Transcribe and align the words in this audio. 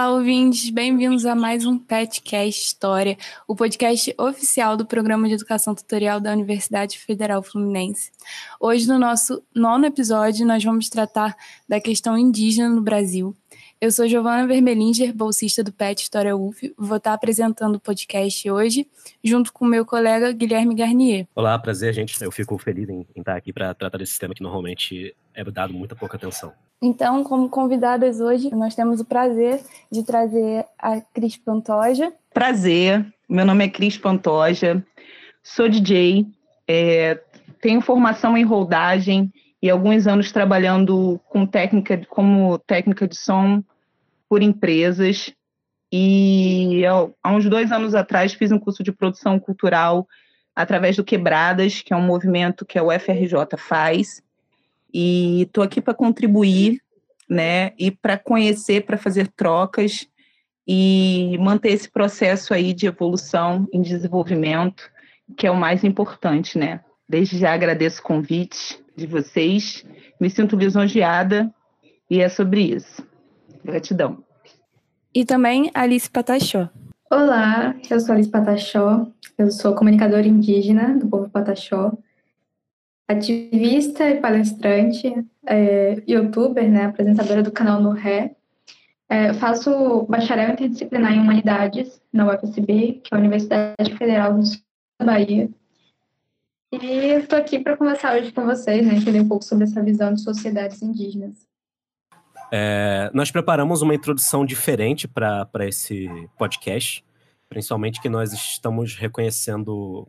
Olá, 0.00 0.12
ouvintes, 0.12 0.70
bem-vindos 0.70 1.26
a 1.26 1.34
mais 1.34 1.66
um 1.66 1.76
PetCast 1.76 2.68
História, 2.68 3.18
o 3.46 3.54
podcast 3.54 4.14
oficial 4.16 4.74
do 4.74 4.86
Programa 4.86 5.28
de 5.28 5.34
Educação 5.34 5.74
Tutorial 5.74 6.18
da 6.18 6.32
Universidade 6.32 6.98
Federal 6.98 7.42
Fluminense. 7.42 8.10
Hoje, 8.58 8.88
no 8.88 8.98
nosso 8.98 9.42
nono 9.54 9.84
episódio, 9.84 10.46
nós 10.46 10.64
vamos 10.64 10.88
tratar 10.88 11.36
da 11.68 11.78
questão 11.78 12.16
indígena 12.16 12.70
no 12.70 12.80
Brasil. 12.80 13.36
Eu 13.82 13.90
sou 13.90 14.06
Giovana 14.06 14.46
Vermelinger, 14.46 15.10
bolsista 15.10 15.64
do 15.64 15.72
PET 15.72 16.02
História 16.02 16.36
UF, 16.36 16.74
vou 16.76 16.98
estar 16.98 17.14
apresentando 17.14 17.76
o 17.76 17.80
podcast 17.80 18.50
hoje, 18.50 18.86
junto 19.24 19.50
com 19.54 19.64
meu 19.64 19.86
colega 19.86 20.30
Guilherme 20.32 20.74
Garnier. 20.74 21.26
Olá, 21.34 21.58
prazer, 21.58 21.94
gente. 21.94 22.22
Eu 22.22 22.30
fico 22.30 22.58
feliz 22.58 22.90
em, 22.90 23.06
em 23.16 23.20
estar 23.20 23.34
aqui 23.34 23.54
para 23.54 23.72
tratar 23.72 23.96
desse 23.96 24.18
tema 24.20 24.34
que 24.34 24.42
normalmente 24.42 25.16
é 25.32 25.42
dado 25.44 25.72
muita 25.72 25.96
pouca 25.96 26.18
atenção. 26.18 26.52
Então, 26.82 27.24
como 27.24 27.48
convidadas 27.48 28.20
hoje, 28.20 28.54
nós 28.54 28.74
temos 28.74 29.00
o 29.00 29.04
prazer 29.06 29.62
de 29.90 30.02
trazer 30.02 30.66
a 30.78 31.00
Cris 31.00 31.38
Pantoja. 31.38 32.12
Prazer, 32.34 33.06
meu 33.26 33.46
nome 33.46 33.64
é 33.64 33.68
Cris 33.70 33.96
Pantoja, 33.96 34.84
sou 35.42 35.70
DJ, 35.70 36.26
é, 36.68 37.18
tenho 37.62 37.80
formação 37.80 38.36
em 38.36 38.44
rodagem 38.44 39.32
e 39.62 39.70
alguns 39.70 40.06
anos 40.06 40.30
trabalhando 40.32 41.18
com 41.30 41.46
técnica, 41.46 41.98
como 42.10 42.58
técnica 42.58 43.08
de 43.08 43.16
som 43.16 43.64
por 44.30 44.42
empresas. 44.42 45.34
E 45.92 46.82
há 47.20 47.32
uns 47.32 47.48
dois 47.50 47.72
anos 47.72 47.96
atrás 47.96 48.32
fiz 48.32 48.52
um 48.52 48.60
curso 48.60 48.84
de 48.84 48.92
produção 48.92 49.40
cultural 49.40 50.06
através 50.54 50.96
do 50.96 51.04
Quebradas, 51.04 51.82
que 51.82 51.92
é 51.92 51.96
um 51.96 52.06
movimento 52.06 52.64
que 52.64 52.78
a 52.78 52.84
UFRJ 52.84 53.58
faz 53.58 54.22
e 54.94 55.42
estou 55.42 55.64
aqui 55.64 55.80
para 55.80 55.94
contribuir, 55.94 56.80
né, 57.28 57.72
e 57.78 57.90
para 57.90 58.18
conhecer, 58.18 58.84
para 58.84 58.98
fazer 58.98 59.28
trocas 59.28 60.08
e 60.66 61.36
manter 61.38 61.70
esse 61.70 61.88
processo 61.88 62.52
aí 62.52 62.72
de 62.72 62.86
evolução 62.86 63.68
em 63.72 63.82
desenvolvimento, 63.82 64.90
que 65.36 65.46
é 65.46 65.50
o 65.50 65.56
mais 65.56 65.84
importante, 65.84 66.58
né? 66.58 66.80
Desde 67.08 67.38
já 67.38 67.52
agradeço 67.52 68.00
o 68.00 68.04
convite 68.04 68.80
de 68.96 69.06
vocês, 69.06 69.84
me 70.20 70.28
sinto 70.28 70.56
lisonjeada 70.56 71.52
e 72.08 72.20
é 72.20 72.28
sobre 72.28 72.62
isso. 72.62 73.06
Gratidão. 73.64 74.24
E 75.14 75.24
também 75.24 75.70
Alice 75.74 76.08
Patachó. 76.08 76.68
Olá, 77.10 77.74
eu 77.90 77.98
sou 77.98 78.14
Alice 78.14 78.30
Patachó, 78.30 79.06
eu 79.36 79.50
sou 79.50 79.74
comunicadora 79.74 80.26
indígena 80.26 80.96
do 80.96 81.08
povo 81.08 81.28
Patachó 81.28 81.92
ativista 83.10 84.08
e 84.08 84.20
palestrante, 84.20 85.12
é, 85.44 86.00
youtuber, 86.06 86.70
né, 86.70 86.84
apresentadora 86.84 87.42
do 87.42 87.50
canal 87.50 87.82
No 87.82 87.90
Ré. 87.90 88.36
É, 89.08 89.34
faço 89.34 90.02
bacharel 90.08 90.52
interdisciplinar 90.52 91.12
em 91.12 91.18
Humanidades 91.18 92.00
na 92.12 92.32
UFSB, 92.32 93.00
que 93.02 93.12
é 93.12 93.16
a 93.16 93.18
Universidade 93.18 93.96
Federal 93.98 94.34
do 94.34 94.46
Sul 94.46 94.60
da 95.00 95.06
Bahia. 95.06 95.50
E 96.72 96.86
estou 97.18 97.36
aqui 97.36 97.58
para 97.58 97.76
conversar 97.76 98.16
hoje 98.16 98.30
com 98.30 98.44
vocês, 98.46 98.86
né, 98.86 98.94
entender 98.94 99.20
um 99.20 99.28
pouco 99.28 99.44
sobre 99.44 99.64
essa 99.64 99.82
visão 99.82 100.14
de 100.14 100.20
sociedades 100.20 100.80
indígenas. 100.80 101.49
É, 102.52 103.10
nós 103.14 103.30
preparamos 103.30 103.80
uma 103.80 103.94
introdução 103.94 104.44
diferente 104.44 105.06
para 105.06 105.48
esse 105.60 106.08
podcast, 106.36 107.04
principalmente 107.48 108.00
que 108.00 108.08
nós 108.08 108.32
estamos 108.32 108.96
reconhecendo, 108.96 110.08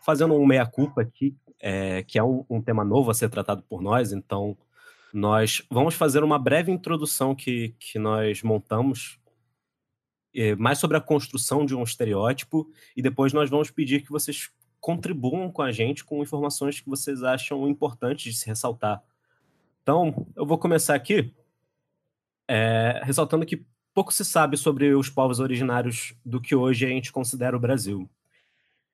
fazendo 0.00 0.34
um 0.34 0.46
meia-culpa 0.46 1.02
aqui, 1.02 1.36
é, 1.60 2.02
que 2.02 2.18
é 2.18 2.24
um, 2.24 2.44
um, 2.48 2.62
tema 2.62 2.84
novo 2.84 3.10
a 3.10 3.14
ser 3.14 3.28
tratado 3.28 3.62
por 3.62 3.82
nós, 3.82 4.12
então 4.12 4.56
nós 5.12 5.62
vamos 5.70 5.94
fazer 5.94 6.24
uma 6.24 6.38
breve 6.38 6.72
introdução 6.72 7.34
que, 7.34 7.74
que 7.78 7.98
nós 7.98 8.42
montamos 8.42 9.18
é, 10.34 10.54
mais 10.56 10.78
sobre 10.78 10.96
a 10.96 11.00
construção 11.00 11.66
de 11.66 11.74
um 11.74 11.82
estereótipo 11.82 12.66
e 12.96 13.02
depois 13.02 13.34
nós 13.34 13.50
vamos 13.50 13.70
pedir 13.70 14.00
que 14.02 14.10
vocês 14.10 14.50
contribuam 14.80 15.52
com 15.52 15.60
a 15.60 15.70
gente 15.70 16.02
com 16.02 16.22
informações 16.22 16.80
que 16.80 16.88
vocês 16.88 17.22
acham 17.22 17.68
importantes 17.68 18.32
de 18.32 18.40
se 18.40 18.46
ressaltar. 18.46 19.02
Então, 19.82 20.26
eu 20.34 20.46
vou 20.46 20.56
começar 20.56 20.94
aqui 20.94 21.32
é, 22.54 23.00
ressaltando 23.02 23.46
que 23.46 23.64
pouco 23.94 24.12
se 24.12 24.26
sabe 24.26 24.58
sobre 24.58 24.94
os 24.94 25.08
povos 25.08 25.40
originários 25.40 26.14
do 26.22 26.38
que 26.38 26.54
hoje 26.54 26.84
a 26.84 26.88
gente 26.90 27.10
considera 27.10 27.56
o 27.56 27.60
Brasil. 27.60 28.10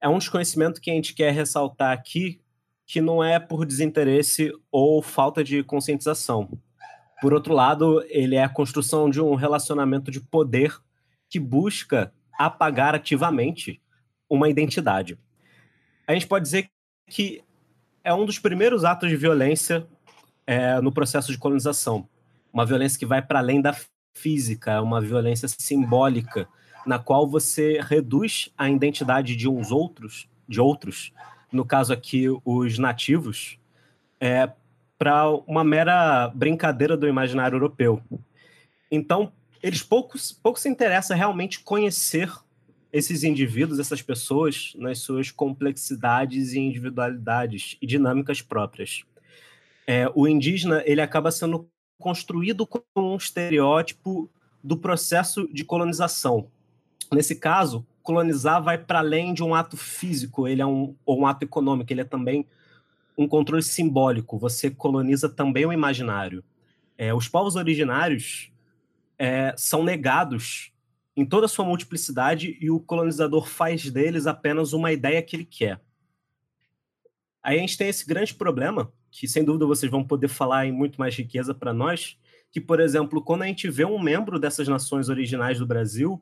É 0.00 0.08
um 0.08 0.18
desconhecimento 0.18 0.80
que 0.80 0.92
a 0.92 0.94
gente 0.94 1.12
quer 1.12 1.32
ressaltar 1.32 1.92
aqui 1.92 2.40
que 2.86 3.00
não 3.00 3.22
é 3.22 3.40
por 3.40 3.66
desinteresse 3.66 4.52
ou 4.70 5.02
falta 5.02 5.42
de 5.42 5.64
conscientização. 5.64 6.48
Por 7.20 7.34
outro 7.34 7.52
lado, 7.52 8.00
ele 8.08 8.36
é 8.36 8.44
a 8.44 8.48
construção 8.48 9.10
de 9.10 9.20
um 9.20 9.34
relacionamento 9.34 10.08
de 10.08 10.20
poder 10.20 10.78
que 11.28 11.40
busca 11.40 12.12
apagar 12.38 12.94
ativamente 12.94 13.82
uma 14.30 14.48
identidade. 14.48 15.18
A 16.06 16.12
gente 16.12 16.28
pode 16.28 16.44
dizer 16.44 16.70
que 17.10 17.42
é 18.04 18.14
um 18.14 18.24
dos 18.24 18.38
primeiros 18.38 18.84
atos 18.84 19.08
de 19.08 19.16
violência 19.16 19.84
é, 20.46 20.80
no 20.80 20.92
processo 20.92 21.32
de 21.32 21.38
colonização. 21.38 22.08
Uma 22.58 22.66
violência 22.66 22.98
que 22.98 23.06
vai 23.06 23.22
para 23.22 23.38
além 23.38 23.60
da 23.60 23.72
física, 24.12 24.82
uma 24.82 25.00
violência 25.00 25.46
simbólica, 25.46 26.48
na 26.84 26.98
qual 26.98 27.24
você 27.24 27.78
reduz 27.80 28.50
a 28.58 28.68
identidade 28.68 29.36
de 29.36 29.48
uns 29.48 29.70
outros, 29.70 30.28
de 30.48 30.60
outros, 30.60 31.12
no 31.52 31.64
caso 31.64 31.92
aqui 31.92 32.24
os 32.44 32.76
nativos, 32.76 33.60
é, 34.20 34.50
para 34.98 35.30
uma 35.46 35.62
mera 35.62 36.32
brincadeira 36.34 36.96
do 36.96 37.06
imaginário 37.06 37.54
europeu. 37.54 38.02
Então, 38.90 39.30
eles 39.62 39.84
poucos, 39.84 40.32
pouco 40.32 40.58
se 40.58 40.68
interessam 40.68 41.16
realmente 41.16 41.60
conhecer 41.60 42.28
esses 42.92 43.22
indivíduos, 43.22 43.78
essas 43.78 44.02
pessoas, 44.02 44.72
nas 44.74 44.98
suas 44.98 45.30
complexidades 45.30 46.54
e 46.54 46.58
individualidades 46.58 47.76
e 47.80 47.86
dinâmicas 47.86 48.42
próprias. 48.42 49.04
É, 49.86 50.10
o 50.12 50.26
indígena 50.26 50.82
ele 50.84 51.00
acaba 51.00 51.30
sendo 51.30 51.70
construído 51.98 52.66
como 52.66 52.84
um 52.96 53.16
estereótipo 53.16 54.30
do 54.62 54.76
processo 54.76 55.48
de 55.52 55.64
colonização. 55.64 56.48
Nesse 57.12 57.36
caso, 57.36 57.86
colonizar 58.02 58.62
vai 58.62 58.78
para 58.78 59.00
além 59.00 59.34
de 59.34 59.42
um 59.42 59.54
ato 59.54 59.76
físico, 59.76 60.46
ele 60.46 60.62
é 60.62 60.66
um, 60.66 60.94
ou 61.04 61.20
um 61.20 61.26
ato 61.26 61.44
econômico, 61.44 61.92
ele 61.92 62.00
é 62.00 62.04
também 62.04 62.46
um 63.16 63.26
controle 63.26 63.62
simbólico. 63.62 64.38
Você 64.38 64.70
coloniza 64.70 65.28
também 65.28 65.66
o 65.66 65.72
imaginário. 65.72 66.44
É, 66.96 67.12
os 67.12 67.28
povos 67.28 67.56
originários 67.56 68.50
é, 69.18 69.54
são 69.56 69.82
negados 69.82 70.72
em 71.16 71.26
toda 71.26 71.46
a 71.46 71.48
sua 71.48 71.64
multiplicidade 71.64 72.56
e 72.60 72.70
o 72.70 72.78
colonizador 72.78 73.46
faz 73.46 73.90
deles 73.90 74.26
apenas 74.26 74.72
uma 74.72 74.92
ideia 74.92 75.20
que 75.20 75.34
ele 75.34 75.44
quer. 75.44 75.80
Aí 77.42 77.58
a 77.58 77.60
gente 77.60 77.76
tem 77.76 77.88
esse 77.88 78.06
grande 78.06 78.34
problema, 78.34 78.92
que 79.10 79.26
sem 79.26 79.44
dúvida 79.44 79.66
vocês 79.66 79.90
vão 79.90 80.04
poder 80.04 80.28
falar 80.28 80.66
em 80.66 80.72
muito 80.72 80.98
mais 80.98 81.14
riqueza 81.14 81.54
para 81.54 81.72
nós, 81.72 82.18
que, 82.50 82.60
por 82.60 82.80
exemplo, 82.80 83.22
quando 83.22 83.42
a 83.42 83.46
gente 83.46 83.68
vê 83.70 83.84
um 83.84 84.00
membro 84.00 84.38
dessas 84.38 84.66
nações 84.68 85.08
originais 85.08 85.58
do 85.58 85.66
Brasil, 85.66 86.20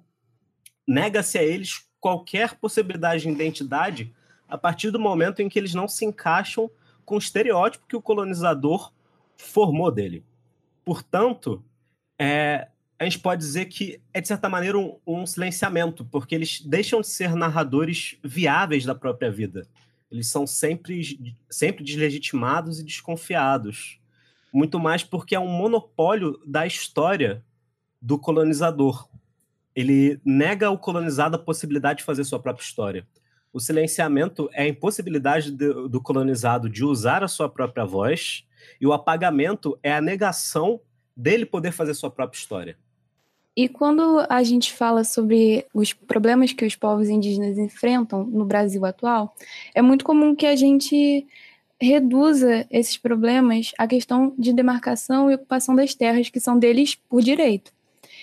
nega-se 0.86 1.38
a 1.38 1.42
eles 1.42 1.86
qualquer 2.00 2.54
possibilidade 2.56 3.22
de 3.22 3.28
identidade 3.28 4.14
a 4.48 4.56
partir 4.56 4.90
do 4.90 4.98
momento 4.98 5.40
em 5.40 5.48
que 5.48 5.58
eles 5.58 5.74
não 5.74 5.88
se 5.88 6.04
encaixam 6.04 6.70
com 7.04 7.16
o 7.16 7.18
estereótipo 7.18 7.86
que 7.86 7.96
o 7.96 8.02
colonizador 8.02 8.92
formou 9.36 9.90
dele. 9.90 10.24
Portanto, 10.84 11.64
é, 12.18 12.68
a 12.98 13.04
gente 13.04 13.18
pode 13.18 13.40
dizer 13.40 13.66
que 13.66 14.00
é, 14.12 14.20
de 14.20 14.28
certa 14.28 14.48
maneira, 14.48 14.78
um, 14.78 14.98
um, 15.06 15.26
silenciamento, 15.26 16.04
porque 16.04 16.34
eles 16.34 16.60
deixam 16.60 17.00
de 17.00 17.08
ser 17.08 17.34
narradores 17.34 18.18
viáveis 18.22 18.84
da 18.84 18.94
própria 18.94 19.30
vida. 19.30 19.66
Eles 20.10 20.28
são 20.28 20.46
sempre, 20.46 21.34
sempre 21.50 21.84
deslegitimados 21.84 22.80
e 22.80 22.84
desconfiados. 22.84 24.00
Muito 24.52 24.78
mais 24.78 25.02
porque 25.02 25.34
é 25.34 25.40
um 25.40 25.48
monopólio 25.48 26.40
da 26.46 26.66
história 26.66 27.44
do 28.00 28.18
colonizador 28.18 29.08
ele 29.76 30.18
nega 30.24 30.68
ao 30.68 30.78
colonizado 30.78 31.36
a 31.36 31.38
possibilidade 31.38 31.98
de 31.98 32.04
fazer 32.04 32.24
sua 32.24 32.40
própria 32.40 32.64
história. 32.64 33.06
O 33.52 33.60
silenciamento 33.60 34.48
é 34.54 34.62
a 34.62 34.68
impossibilidade 34.68 35.52
do, 35.52 35.86
do 35.86 36.00
colonizado 36.00 36.68
de 36.70 36.82
usar 36.82 37.22
a 37.22 37.28
sua 37.28 37.48
própria 37.48 37.84
voz, 37.84 38.46
e 38.80 38.86
o 38.86 38.92
apagamento 38.92 39.78
é 39.82 39.92
a 39.92 40.00
negação 40.00 40.80
dele 41.14 41.44
poder 41.44 41.72
fazer 41.72 41.92
sua 41.92 42.10
própria 42.10 42.38
história. 42.38 42.78
E 43.56 43.68
quando 43.68 44.26
a 44.28 44.42
gente 44.42 44.70
fala 44.70 45.02
sobre 45.02 45.64
os 45.72 45.94
problemas 45.94 46.52
que 46.52 46.66
os 46.66 46.76
povos 46.76 47.08
indígenas 47.08 47.56
enfrentam 47.56 48.22
no 48.24 48.44
Brasil 48.44 48.84
atual, 48.84 49.34
é 49.74 49.80
muito 49.80 50.04
comum 50.04 50.34
que 50.34 50.44
a 50.44 50.54
gente 50.54 51.26
reduza 51.80 52.66
esses 52.70 52.98
problemas 52.98 53.72
à 53.78 53.86
questão 53.86 54.34
de 54.38 54.52
demarcação 54.52 55.30
e 55.30 55.34
ocupação 55.34 55.74
das 55.74 55.94
terras 55.94 56.28
que 56.28 56.38
são 56.38 56.58
deles 56.58 56.96
por 57.08 57.22
direito. 57.22 57.72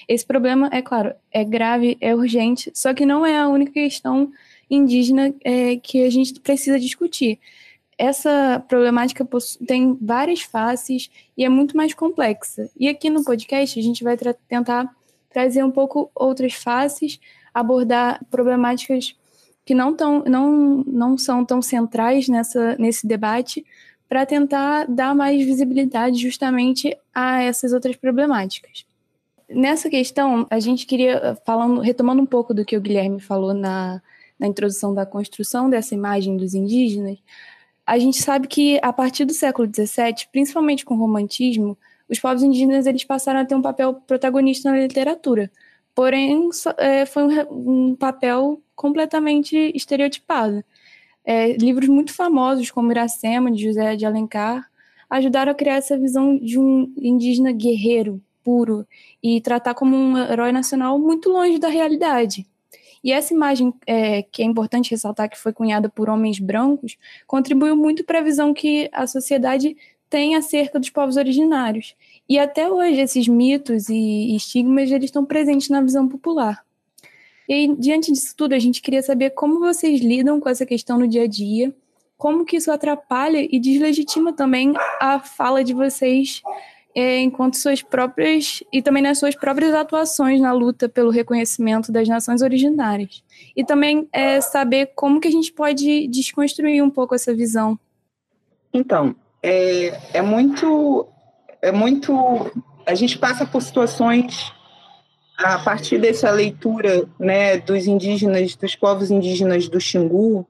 Esse 0.07 0.25
problema, 0.25 0.69
é 0.71 0.83
claro, 0.83 1.15
é 1.31 1.43
grave, 1.43 1.97
é 1.99 2.13
urgente, 2.13 2.71
só 2.75 2.93
que 2.93 3.05
não 3.05 3.25
é 3.25 3.39
a 3.39 3.47
única 3.47 3.71
questão 3.71 4.31
indígena 4.69 5.33
é, 5.43 5.77
que 5.77 6.03
a 6.03 6.09
gente 6.11 6.39
precisa 6.41 6.79
discutir. 6.79 7.39
Essa 7.97 8.63
problemática 8.67 9.27
tem 9.65 9.97
várias 9.99 10.41
faces 10.41 11.09
e 11.37 11.43
é 11.43 11.49
muito 11.49 11.75
mais 11.75 11.93
complexa. 11.93 12.69
E 12.77 12.87
aqui 12.87 13.09
no 13.09 13.23
podcast 13.23 13.79
a 13.79 13.83
gente 13.83 14.03
vai 14.03 14.17
tentar 14.47 14.93
trazer 15.33 15.63
um 15.63 15.71
pouco 15.71 16.11
outras 16.13 16.53
faces, 16.53 17.19
abordar 17.53 18.23
problemáticas 18.29 19.15
que 19.65 19.73
não, 19.73 19.95
tão, 19.95 20.23
não, 20.25 20.83
não 20.85 21.17
são 21.17 21.43
tão 21.43 21.61
centrais 21.61 22.27
nessa, 22.27 22.75
nesse 22.77 23.07
debate, 23.07 23.65
para 24.07 24.25
tentar 24.25 24.85
dar 24.85 25.15
mais 25.15 25.43
visibilidade 25.43 26.17
justamente 26.17 26.95
a 27.13 27.41
essas 27.41 27.73
outras 27.73 27.95
problemáticas. 27.95 28.85
Nessa 29.49 29.89
questão, 29.89 30.45
a 30.49 30.59
gente 30.59 30.85
queria, 30.85 31.37
falando, 31.45 31.81
retomando 31.81 32.21
um 32.21 32.25
pouco 32.25 32.53
do 32.53 32.65
que 32.65 32.77
o 32.77 32.81
Guilherme 32.81 33.19
falou 33.19 33.53
na, 33.53 34.01
na 34.39 34.47
introdução 34.47 34.93
da 34.93 35.05
construção 35.05 35.69
dessa 35.69 35.95
imagem 35.95 36.37
dos 36.37 36.53
indígenas, 36.53 37.17
a 37.85 37.97
gente 37.99 38.21
sabe 38.21 38.47
que 38.47 38.79
a 38.81 38.93
partir 38.93 39.25
do 39.25 39.33
século 39.33 39.67
XVII, 39.67 40.27
principalmente 40.31 40.85
com 40.85 40.93
o 40.95 40.97
romantismo, 40.97 41.77
os 42.13 42.19
povos 42.19 42.43
indígenas 42.43 42.85
eles 42.85 43.03
passaram 43.03 43.39
a 43.41 43.45
ter 43.45 43.55
um 43.55 43.61
papel 43.61 43.95
protagonista 44.07 44.71
na 44.71 44.77
literatura. 44.77 45.51
Porém, 45.93 46.49
é, 46.77 47.05
foi 47.05 47.23
um, 47.23 47.91
um 47.91 47.95
papel 47.95 48.61
completamente 48.75 49.71
estereotipado. 49.75 50.63
É, 51.25 51.53
livros 51.53 51.89
muito 51.89 52.13
famosos, 52.13 52.71
como 52.71 52.91
Iracema, 52.91 53.51
de 53.51 53.63
José 53.63 53.95
de 53.95 54.05
Alencar, 54.05 54.69
ajudaram 55.09 55.51
a 55.51 55.55
criar 55.55 55.75
essa 55.75 55.97
visão 55.97 56.37
de 56.37 56.59
um 56.59 56.91
indígena 56.97 57.51
guerreiro, 57.51 58.21
puro, 58.43 58.85
e 59.21 59.39
tratar 59.41 59.73
como 59.73 59.95
um 59.95 60.17
herói 60.17 60.51
nacional 60.51 60.99
muito 60.99 61.29
longe 61.29 61.59
da 61.59 61.67
realidade. 61.67 62.45
E 63.03 63.11
essa 63.11 63.33
imagem, 63.33 63.73
é, 63.85 64.23
que 64.23 64.41
é 64.41 64.45
importante 64.45 64.91
ressaltar 64.91 65.29
que 65.29 65.37
foi 65.37 65.51
cunhada 65.51 65.89
por 65.89 66.09
homens 66.09 66.39
brancos, 66.39 66.97
contribuiu 67.27 67.75
muito 67.75 68.03
para 68.03 68.19
a 68.19 68.23
visão 68.23 68.53
que 68.53 68.89
a 68.93 69.05
sociedade 69.05 69.75
tem 70.13 70.35
acerca 70.35 70.79
dos 70.79 70.91
povos 70.91 71.17
originários. 71.17 71.95
E 72.29 72.37
até 72.37 72.71
hoje 72.71 73.01
esses 73.01 73.27
mitos 73.27 73.89
e 73.89 74.35
estigmas 74.35 74.91
eles 74.91 75.05
estão 75.05 75.25
presentes 75.25 75.69
na 75.69 75.81
visão 75.81 76.07
popular. 76.07 76.63
E 77.49 77.53
aí, 77.53 77.75
diante 77.75 78.11
disso 78.11 78.35
tudo, 78.37 78.53
a 78.53 78.59
gente 78.59 78.79
queria 78.79 79.01
saber 79.01 79.31
como 79.31 79.59
vocês 79.59 80.01
lidam 80.01 80.39
com 80.39 80.47
essa 80.47 80.67
questão 80.67 80.99
no 80.99 81.07
dia 81.07 81.23
a 81.23 81.27
dia, 81.27 81.75
como 82.15 82.45
que 82.45 82.57
isso 82.57 82.71
atrapalha 82.71 83.39
e 83.39 83.59
deslegitima 83.59 84.31
também 84.31 84.73
a 85.01 85.19
fala 85.19 85.63
de 85.63 85.73
vocês 85.73 86.43
é, 86.93 87.19
enquanto 87.19 87.55
suas 87.55 87.81
próprias 87.81 88.63
e 88.71 88.83
também 88.83 89.01
nas 89.01 89.17
suas 89.17 89.35
próprias 89.35 89.73
atuações 89.73 90.39
na 90.39 90.53
luta 90.53 90.87
pelo 90.87 91.09
reconhecimento 91.09 91.91
das 91.91 92.07
nações 92.07 92.43
originárias. 92.43 93.23
E 93.55 93.65
também 93.65 94.07
é, 94.13 94.39
saber 94.41 94.91
como 94.93 95.19
que 95.19 95.27
a 95.27 95.31
gente 95.31 95.51
pode 95.51 96.07
desconstruir 96.07 96.83
um 96.83 96.89
pouco 96.91 97.15
essa 97.15 97.33
visão. 97.33 97.79
Então, 98.71 99.15
é, 99.43 99.99
é 100.13 100.21
muito 100.21 101.07
é 101.61 101.71
muito 101.71 102.51
a 102.85 102.95
gente 102.95 103.17
passa 103.17 103.45
por 103.45 103.61
situações 103.61 104.51
a 105.37 105.59
partir 105.59 105.97
dessa 105.97 106.29
leitura, 106.31 107.09
né, 107.19 107.57
dos 107.57 107.87
indígenas, 107.87 108.55
dos 108.55 108.75
povos 108.75 109.09
indígenas 109.09 109.67
do 109.67 109.79
Xingu, 109.79 110.47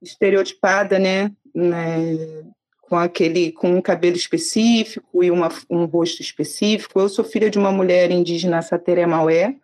estereotipada, 0.00 0.98
né, 0.98 1.32
né 1.54 2.44
com 2.82 2.96
aquele 2.96 3.52
com 3.52 3.70
um 3.70 3.80
cabelo 3.80 4.16
específico 4.16 5.24
e 5.24 5.30
uma, 5.30 5.48
um 5.70 5.84
rosto 5.86 6.20
específico. 6.20 7.00
Eu 7.00 7.08
sou 7.08 7.24
filha 7.24 7.50
de 7.50 7.58
uma 7.58 7.72
mulher 7.72 8.10
indígena 8.10 8.62
Sateré 8.62 9.06
Maué 9.06 9.56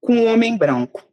com 0.00 0.12
um 0.14 0.32
homem 0.32 0.56
branco. 0.56 1.04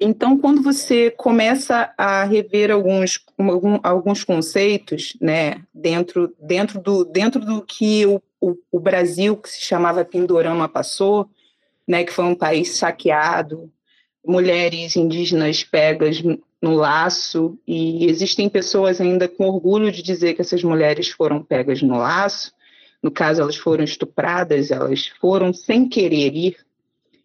Então, 0.00 0.36
quando 0.38 0.62
você 0.62 1.10
começa 1.10 1.92
a 1.96 2.24
rever 2.24 2.70
alguns, 2.70 3.24
algum, 3.38 3.78
alguns 3.82 4.24
conceitos, 4.24 5.16
né, 5.20 5.62
dentro, 5.72 6.34
dentro, 6.40 6.80
do, 6.80 7.04
dentro 7.04 7.40
do 7.40 7.62
que 7.62 8.04
o, 8.04 8.20
o, 8.40 8.56
o 8.72 8.80
Brasil, 8.80 9.36
que 9.36 9.48
se 9.48 9.60
chamava 9.62 10.04
Pindorama, 10.04 10.68
passou, 10.68 11.30
né, 11.86 12.02
que 12.02 12.12
foi 12.12 12.24
um 12.24 12.34
país 12.34 12.76
saqueado, 12.76 13.70
mulheres 14.26 14.96
indígenas 14.96 15.62
pegas 15.62 16.20
no 16.60 16.74
laço, 16.74 17.58
e 17.66 18.06
existem 18.06 18.48
pessoas 18.48 19.00
ainda 19.00 19.28
com 19.28 19.46
orgulho 19.46 19.92
de 19.92 20.02
dizer 20.02 20.34
que 20.34 20.40
essas 20.40 20.64
mulheres 20.64 21.10
foram 21.10 21.42
pegas 21.42 21.82
no 21.82 21.98
laço, 21.98 22.52
no 23.02 23.10
caso 23.10 23.42
elas 23.42 23.56
foram 23.56 23.84
estupradas, 23.84 24.70
elas 24.70 25.06
foram 25.20 25.52
sem 25.52 25.86
querer 25.86 26.34
ir, 26.34 26.56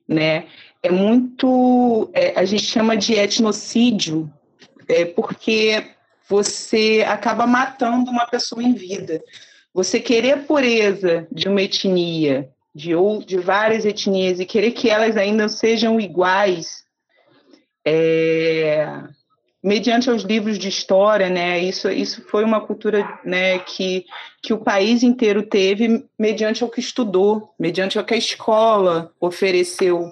né? 0.06 0.48
É 0.82 0.90
muito, 0.90 2.10
é, 2.14 2.40
a 2.40 2.46
gente 2.46 2.64
chama 2.64 2.96
de 2.96 3.14
etnocídio, 3.14 4.32
é, 4.88 5.06
porque 5.06 5.84
você 6.28 7.04
acaba 7.08 7.46
matando 7.46 8.10
uma 8.10 8.26
pessoa 8.26 8.64
em 8.64 8.74
vida. 8.74 9.22
Você 9.74 10.00
querer 10.00 10.32
a 10.32 10.38
pureza 10.38 11.28
de 11.32 11.50
uma 11.50 11.62
etnia, 11.62 12.50
de, 12.74 12.96
ou, 12.96 13.20
de 13.20 13.38
várias 13.38 13.86
etnias, 13.86 14.40
e 14.40 14.46
querer 14.46 14.72
que 14.72 14.90
elas 14.90 15.18
ainda 15.18 15.50
sejam 15.50 16.00
iguais, 16.00 16.86
é, 17.86 18.88
mediante 19.62 20.10
os 20.10 20.24
livros 20.24 20.58
de 20.58 20.70
história, 20.70 21.30
né? 21.30 21.60
Isso, 21.60 21.90
isso 21.90 22.22
foi 22.30 22.46
uma 22.46 22.62
cultura, 22.62 23.20
né, 23.26 23.60
que, 23.60 24.06
que 24.42 24.54
o 24.54 24.60
país 24.60 25.04
inteiro 25.04 25.44
teve 25.44 26.06
mediante 26.18 26.64
o 26.64 26.70
que 26.70 26.80
estudou, 26.80 27.54
mediante 27.60 28.00
o 28.00 28.04
que 28.04 28.14
a 28.14 28.18
escola 28.18 29.12
ofereceu 29.20 30.10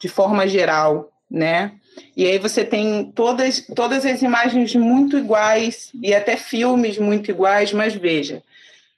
de 0.00 0.08
forma 0.08 0.48
geral, 0.48 1.12
né? 1.30 1.72
E 2.16 2.26
aí 2.26 2.38
você 2.38 2.64
tem 2.64 3.12
todas, 3.12 3.64
todas 3.74 4.04
as 4.04 4.22
imagens 4.22 4.74
muito 4.74 5.18
iguais 5.18 5.90
e 6.02 6.14
até 6.14 6.36
filmes 6.36 6.98
muito 6.98 7.30
iguais, 7.30 7.72
mas 7.72 7.94
veja, 7.94 8.42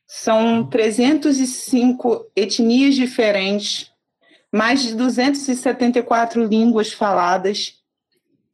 são 0.06 0.64
305 0.66 2.30
etnias 2.36 2.94
diferentes, 2.94 3.90
mais 4.50 4.82
de 4.82 4.94
274 4.94 6.44
línguas 6.44 6.92
faladas, 6.92 7.74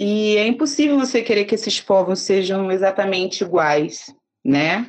e 0.01 0.37
é 0.37 0.47
impossível 0.47 0.97
você 0.97 1.23
querer 1.23 1.45
que 1.45 1.57
esses 1.57 1.81
povos 1.81 2.21
sejam 2.21 2.71
exatamente 2.71 3.43
iguais, 3.43 4.15
né? 4.45 4.89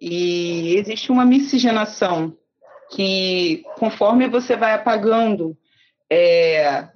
E 0.00 0.74
existe 0.76 1.12
uma 1.12 1.24
miscigenação 1.24 2.36
que, 2.90 3.64
conforme 3.78 4.28
você 4.28 4.56
vai 4.56 4.74
apagando 4.74 5.56
é, 6.10 6.88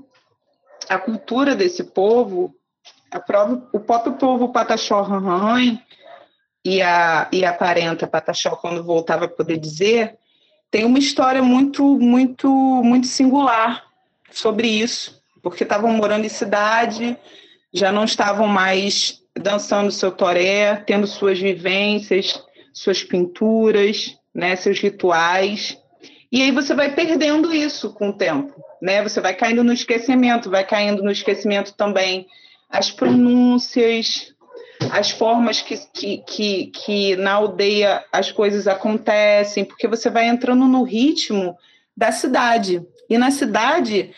a 0.89 0.99
cultura 0.99 1.55
desse 1.55 1.85
povo, 1.85 2.55
o 3.73 3.81
próprio 3.81 4.13
povo 4.15 4.53
Pataxó 4.53 5.07
e 6.65 6.83
a, 6.83 7.29
e 7.33 7.45
a 7.45 7.53
parenta 7.53 8.07
Pataxó, 8.07 8.57
quando 8.57 8.85
voltava 8.85 9.25
a 9.25 9.29
poder 9.29 9.59
dizer, 9.59 10.19
tem 10.71 10.85
uma 10.85 10.99
história 10.99 11.43
muito, 11.43 11.83
muito, 11.99 12.49
muito 12.49 13.07
singular 13.07 13.85
sobre 14.31 14.69
isso 14.69 15.19
porque 15.43 15.63
estavam 15.63 15.93
morando 15.93 16.25
em 16.25 16.29
cidade, 16.29 17.17
já 17.73 17.93
não 17.93 18.05
estavam 18.05 18.47
mais 18.47 19.23
dançando 19.35 19.91
seu 19.91 20.11
toré, 20.11 20.77
tendo 20.87 21.07
suas 21.07 21.39
vivências, 21.39 22.43
suas 22.73 23.03
pinturas, 23.03 24.17
né, 24.35 24.57
seus 24.57 24.81
rituais. 24.81 25.78
E 26.31 26.43
aí 26.43 26.51
você 26.51 26.75
vai 26.75 26.95
perdendo 26.95 27.55
isso 27.55 27.93
com 27.93 28.11
o 28.11 28.13
tempo, 28.13 28.55
né? 28.83 29.03
Você 29.03 29.21
vai 29.21 29.35
caindo 29.35 29.65
no 29.65 29.73
esquecimento, 29.73 30.51
vai 30.51 30.65
caindo 30.65 31.03
no 31.03 31.11
esquecimento 31.11 31.75
também 31.75 32.27
as 32.69 32.91
pronúncias, 32.91 34.35
as 34.93 35.11
formas 35.11 35.63
que, 35.63 35.77
que, 35.93 36.19
que, 36.19 36.67
que 36.67 37.17
na 37.17 37.33
aldeia 37.33 38.05
as 38.13 38.31
coisas 38.31 38.69
acontecem, 38.69 39.65
porque 39.65 39.89
você 39.89 40.11
vai 40.11 40.29
entrando 40.29 40.67
no 40.67 40.83
ritmo 40.83 41.57
da 41.97 42.13
cidade. 42.13 42.83
E 43.09 43.17
na 43.17 43.31
cidade 43.31 44.11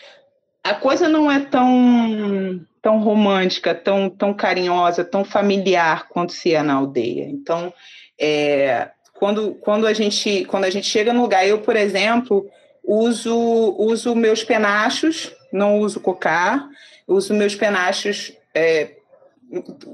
a 0.63 0.73
coisa 0.73 1.07
não 1.07 1.31
é 1.31 1.39
tão 1.39 2.61
tão 2.81 2.99
romântica, 2.99 3.73
tão 3.73 4.09
tão 4.09 4.33
carinhosa, 4.33 5.05
tão 5.05 5.23
familiar 5.23 6.07
quanto 6.09 6.33
se 6.33 6.53
é 6.53 6.61
na 6.61 6.73
aldeia. 6.73 7.25
Então, 7.29 7.73
é, 8.19 8.89
quando 9.21 9.53
quando 9.61 9.85
a 9.85 9.93
gente 9.93 10.45
quando 10.45 10.63
a 10.63 10.69
gente 10.71 10.87
chega 10.87 11.13
no 11.13 11.21
lugar, 11.21 11.47
eu 11.47 11.59
por 11.59 11.75
exemplo 11.75 12.49
uso 12.83 13.35
uso 13.77 14.15
meus 14.15 14.43
penachos, 14.43 15.31
não 15.53 15.77
uso 15.77 15.99
cocar, 15.99 16.67
uso 17.07 17.31
meus 17.35 17.53
penachos 17.53 18.33
é, 18.55 18.93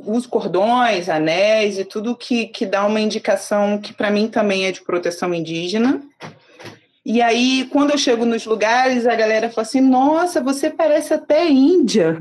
uso 0.05 0.29
cordões, 0.29 1.10
anéis 1.10 1.77
e 1.77 1.84
tudo 1.84 2.15
que, 2.15 2.48
que 2.48 2.65
dá 2.65 2.86
uma 2.86 3.01
indicação 3.01 3.77
que 3.79 3.91
para 3.91 4.10
mim 4.10 4.29
também 4.29 4.65
é 4.65 4.72
de 4.72 4.81
proteção 4.81 5.34
indígena. 5.34 6.01
E 7.05 7.22
aí, 7.22 7.67
quando 7.69 7.91
eu 7.91 7.98
chego 7.98 8.24
nos 8.24 8.46
lugares, 8.46 9.05
a 9.05 9.15
galera 9.15 9.50
fala 9.50 9.67
assim: 9.67 9.81
Nossa, 9.81 10.41
você 10.41 10.69
parece 10.69 11.13
até 11.13 11.50
Índia. 11.50 12.17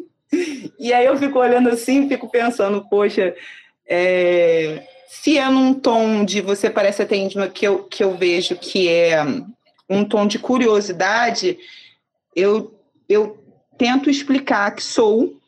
e 0.80 0.94
aí 0.94 1.04
eu 1.04 1.16
fico 1.18 1.38
olhando 1.38 1.68
assim, 1.68 2.08
fico 2.08 2.30
pensando: 2.30 2.86
Poxa, 2.88 3.34
é... 3.86 4.82
se 5.14 5.36
é 5.36 5.46
num 5.50 5.74
tom 5.74 6.24
de 6.24 6.40
você 6.40 6.70
parece 6.70 7.02
até 7.02 7.16
índia 7.16 7.46
que 7.46 7.66
eu, 7.66 7.84
que 7.84 8.02
eu 8.02 8.16
vejo 8.16 8.56
que 8.56 8.88
é 8.88 9.22
um 9.86 10.06
tom 10.06 10.26
de 10.26 10.38
curiosidade, 10.38 11.58
eu, 12.34 12.74
eu 13.06 13.38
tento 13.76 14.08
explicar 14.08 14.74
que 14.74 14.82
sou 14.82 15.38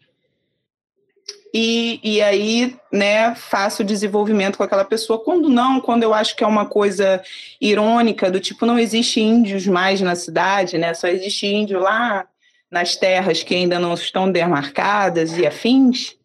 e, 1.52 1.99
e 2.04 2.21
aí, 2.21 2.76
né, 2.92 3.35
faço 3.35 3.83
o 3.83 3.87
desenvolvimento 3.87 4.59
com 4.59 4.64
aquela 4.64 4.85
pessoa. 4.85 5.25
Quando 5.25 5.49
não, 5.49 5.80
quando 5.80 6.02
eu 6.02 6.12
acho 6.12 6.37
que 6.37 6.44
é 6.44 6.47
uma 6.47 6.66
coisa 6.66 7.23
irônica, 7.59 8.30
do 8.30 8.40
tipo, 8.40 8.66
não 8.66 8.78
existe 8.78 9.18
índios 9.18 9.66
mais 9.66 9.99
na 10.02 10.14
cidade, 10.14 10.76
né? 10.76 10.92
Só 10.92 11.09
existe 11.09 11.47
índio 11.47 11.78
lá 11.78 12.26
nas 12.71 12.97
terras 12.97 13.42
que 13.42 13.54
ainda 13.54 13.78
não 13.78 13.94
estão 13.94 14.30
demarcadas 14.30 15.38
e 15.38 15.47
afins, 15.47 16.16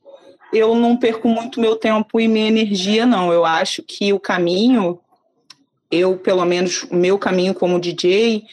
eu 0.51 0.75
não 0.75 0.97
perco 0.97 1.27
muito 1.27 1.59
meu 1.59 1.75
tempo 1.75 2.19
e 2.19 2.27
minha 2.27 2.47
energia, 2.47 3.05
não. 3.05 3.31
Eu 3.31 3.45
acho 3.45 3.83
que 3.83 4.11
o 4.13 4.19
caminho, 4.19 4.99
eu, 5.91 6.17
pelo 6.17 6.45
menos, 6.45 6.83
o 6.83 6.95
meu 6.95 7.17
caminho 7.17 7.53
como 7.53 7.79
DJ, 7.79 8.43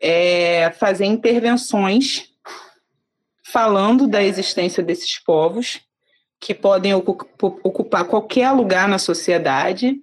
é 0.00 0.70
fazer 0.78 1.04
intervenções 1.04 2.28
falando 3.44 4.06
da 4.06 4.22
existência 4.22 4.82
desses 4.82 5.18
povos 5.18 5.80
que 6.40 6.54
podem 6.54 6.92
ocupar 6.94 8.04
qualquer 8.04 8.50
lugar 8.50 8.88
na 8.88 8.98
sociedade 8.98 10.00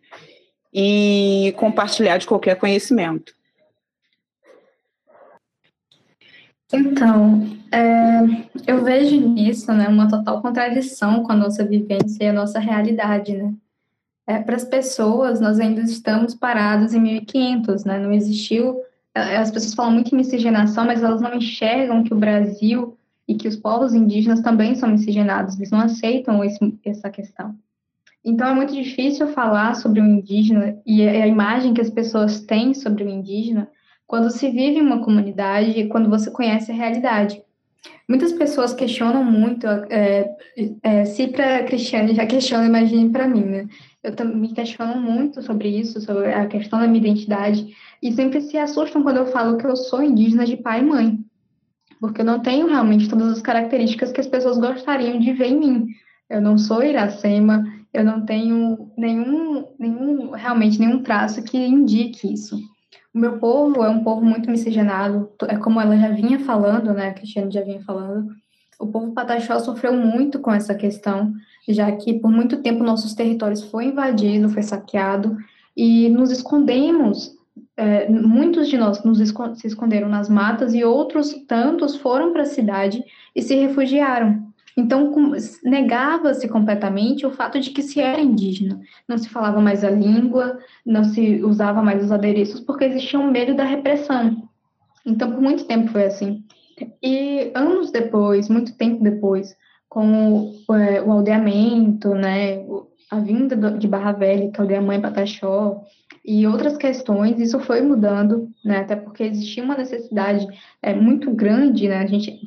e 0.74 1.53
compartilhar 1.58 2.18
de 2.18 2.27
qualquer 2.27 2.56
conhecimento. 2.56 3.34
Então, 6.72 7.48
é, 7.72 8.22
eu 8.68 8.84
vejo 8.84 9.20
nisso 9.20 9.72
né, 9.74 9.88
uma 9.88 10.08
total 10.08 10.42
contradição 10.42 11.24
com 11.24 11.32
a 11.32 11.36
nossa 11.36 11.66
vivência 11.66 12.24
e 12.24 12.28
a 12.28 12.34
nossa 12.34 12.60
realidade. 12.60 13.36
Né? 13.36 13.54
É, 14.28 14.40
Para 14.40 14.56
as 14.56 14.64
pessoas, 14.64 15.40
nós 15.40 15.60
ainda 15.60 15.82
estamos 15.82 16.36
parados 16.36 16.94
em 16.94 17.00
1500, 17.00 17.86
né? 17.86 18.00
não 18.00 18.12
existiu. 18.12 18.82
É, 19.16 19.38
as 19.38 19.50
pessoas 19.50 19.74
falam 19.74 19.94
muito 19.94 20.14
em 20.14 20.18
miscigenação, 20.18 20.86
mas 20.86 21.02
elas 21.02 21.22
não 21.22 21.34
enxergam 21.34 22.04
que 22.04 22.14
o 22.14 22.18
Brasil 22.18 22.96
e 23.28 23.36
que 23.36 23.48
os 23.48 23.56
povos 23.56 23.94
indígenas 23.94 24.42
também 24.42 24.74
são 24.74 24.90
miscigenados, 24.90 25.56
eles 25.56 25.70
não 25.70 25.82
aceitam 25.82 26.44
esse, 26.44 26.80
essa 26.84 27.12
questão. 27.12 27.56
Então 28.26 28.48
é 28.48 28.54
muito 28.54 28.74
difícil 28.74 29.28
falar 29.28 29.76
sobre 29.76 30.02
o 30.02 30.06
indígena 30.06 30.78
e 30.86 31.08
a 31.08 31.28
imagem 31.28 31.74
que 31.74 31.80
as 31.82 31.92
pessoas 31.92 32.42
têm 32.42 32.74
sobre 32.74 33.04
o 33.04 33.10
indígena 33.10 33.68
quando 34.10 34.32
se 34.32 34.50
vive 34.50 34.80
em 34.80 34.82
uma 34.82 35.04
comunidade 35.04 35.88
quando 35.88 36.10
você 36.10 36.32
conhece 36.32 36.72
a 36.72 36.75
realidade. 36.75 37.42
Muitas 38.08 38.34
pessoas 38.34 38.74
questionam 38.74 39.24
muito, 39.24 39.68
é, 39.68 40.28
é, 40.82 41.06
se 41.06 41.28
para 41.28 41.58
a 41.58 41.63
Cristiane 41.63 42.16
já 42.16 42.25
questiona, 42.25 42.66
imagine 42.66 43.12
para 43.12 43.28
mim, 43.28 43.46
né? 43.46 43.68
Eu 44.04 44.16
também 44.16 44.36
me 44.36 44.54
questiono 44.54 45.00
muito 45.00 45.44
sobre 45.44 45.70
isso, 45.70 46.01
sobre 46.01 46.34
a 46.34 46.48
questão 46.48 46.80
da 46.80 46.88
minha 46.88 47.00
identidade, 47.00 47.72
e 48.01 48.12
sempre 48.12 48.42
se 48.42 48.58
assustam 48.58 49.04
quando 49.04 49.18
eu 49.18 49.28
falo 49.28 49.58
que 49.58 49.68
eu 49.68 49.75
sou 49.75 50.01
indígena 50.01 50.44
de 50.44 50.58
pai 50.58 50.80
e 50.80 50.84
mãe 50.84 51.20
porque 52.00 52.22
eu 52.22 52.25
não 52.25 52.39
tenho 52.39 52.68
realmente 52.68 53.10
todas 53.10 53.34
as 53.34 53.42
características 53.42 54.12
que 54.12 54.22
as 54.22 54.28
pessoas 54.28 54.58
gostariam 54.58 55.20
de 55.20 55.34
ver 55.34 55.48
em 55.48 55.60
mim. 55.60 55.88
Eu 56.30 56.42
não 56.42 56.58
sou 56.58 56.82
Iracema, 56.82 57.63
eu 57.94 58.06
não 58.06 58.25
tenho 58.25 58.89
nenhum, 58.98 59.68
nenhum 59.78 60.32
realmente 60.32 60.80
nenhum 60.80 61.04
traço 61.04 61.44
que 61.44 61.58
indique 61.58 62.34
isso. 62.34 62.58
O 63.13 63.20
meu 63.20 63.39
povo 63.39 63.84
é 63.84 63.89
um 63.89 64.04
povo 64.04 64.24
muito 64.24 64.50
miscigenado, 64.50 65.30
é 65.48 65.58
como 65.58 65.82
ela 65.82 65.98
já 65.98 66.10
vinha 66.10 66.39
falando, 66.39 66.94
né, 66.94 67.10
a 67.10 67.13
Cristiane 67.13 67.51
já 67.51 67.62
vinha 67.62 67.82
falando. 67.82 68.30
O 68.80 68.88
povo 68.88 69.13
pataxó 69.13 69.60
sofreu 69.60 69.94
muito 69.94 70.39
com 70.39 70.51
essa 70.51 70.75
questão, 70.75 71.34
já 71.68 71.92
que 71.92 72.20
por 72.20 72.32
muito 72.32 72.62
tempo 72.62 72.84
nossos 72.84 73.13
territórios 73.13 73.63
foi 73.63 73.86
invadido, 73.86 74.50
foi 74.50 74.62
saqueado, 74.62 75.36
e 75.75 76.10
nos 76.10 76.32
escondemos 76.32 77.38
é, 77.75 78.10
muitos 78.10 78.68
de 78.68 78.78
nós 78.78 79.04
nos 79.04 79.20
escond 79.20 79.58
se 79.58 79.68
esconderam 79.68 80.10
nas 80.10 80.28
matas 80.28 80.74
e 80.74 80.84
outros 80.84 81.34
tantos 81.48 81.96
foram 81.96 82.34
para 82.34 82.44
a 82.44 82.46
cidade 82.46 83.04
e 83.36 83.42
se 83.42 83.56
refugiaram. 83.56 84.49
Então, 84.78 85.12
negava-se 85.64 86.48
completamente 86.48 87.26
o 87.26 87.32
fato 87.32 87.60
de 87.60 87.72
que 87.72 87.82
se 87.82 88.00
era 88.00 88.22
indígena. 88.22 88.80
Não 89.08 89.18
se 89.18 89.30
falava 89.30 89.60
mais 89.60 89.84
a 89.84 89.90
língua, 89.90 90.58
não 90.86 91.04
se 91.04 91.44
usava 91.44 91.82
mais 91.82 92.04
os 92.04 92.12
adereços, 92.12 92.60
porque 92.60 92.86
existia 92.86 93.20
um 93.20 93.32
medo 93.32 93.56
da 93.56 93.64
repressão. 93.64 94.50
Então, 95.06 95.32
por 95.32 95.42
muito 95.42 95.66
tempo 95.66 95.92
foi 95.92 96.06
assim. 96.06 96.44
E 97.04 97.52
anos 97.56 97.92
depois, 97.92 98.48
muito 98.48 98.76
tempo 98.78 99.04
depois, 99.04 99.56
com 99.90 100.54
o, 100.68 100.76
é, 100.76 101.02
o 101.02 101.12
aldeamento, 101.12 102.14
né, 102.14 102.64
a 103.10 103.20
vinda 103.20 103.56
de 103.72 103.88
Barra 103.88 104.12
Velha, 104.12 104.52
que 104.52 104.58
é 104.58 104.62
aldeia 104.62 104.82
Mãe 104.82 105.02
Pataxó, 105.02 105.84
e 106.24 106.46
outras 106.46 106.78
questões, 106.78 107.40
isso 107.40 107.60
foi 107.60 107.82
mudando, 107.82 108.50
né, 108.64 108.80
até 108.80 108.96
porque 108.96 109.24
existia 109.24 109.64
uma 109.64 109.76
necessidade 109.76 110.46
é, 110.82 110.94
muito 110.94 111.32
grande, 111.32 111.88
né, 111.88 111.98
a 111.98 112.06
gente, 112.06 112.40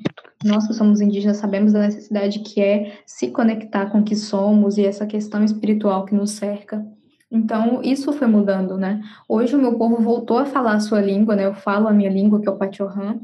nós 0.45 0.67
que 0.67 0.75
somos 0.75 1.01
indígenas 1.01 1.37
sabemos 1.37 1.73
da 1.73 1.81
necessidade 1.81 2.41
que 2.41 2.61
é 2.61 2.99
se 3.07 3.29
conectar 3.29 3.87
com 3.87 4.01
o 4.01 4.05
que 4.05 4.17
somos 4.17 4.79
e 4.79 4.85
essa 4.85 5.07
questão 5.07 5.45
espiritual 5.45 6.05
que 6.05 6.15
nos 6.15 6.33
cerca. 6.33 6.85
Então, 7.31 7.81
isso 7.83 8.13
foi 8.13 8.27
mudando, 8.27 8.77
né? 8.77 9.03
Hoje 9.27 9.57
o 9.57 9.59
meu 9.59 9.79
povo 9.79 10.03
voltou 10.03 10.39
a 10.39 10.45
falar 10.45 10.75
a 10.75 10.81
sua 10.81 11.01
língua, 11.01 11.35
né? 11.35 11.47
Eu 11.47 11.55
falo 11.55 11.89
a 11.89 11.93
minha 11.93 12.11
língua, 12.11 12.41
que 12.41 12.47
é 12.49 12.51
o 12.51 12.57
Pachorran, 12.57 13.21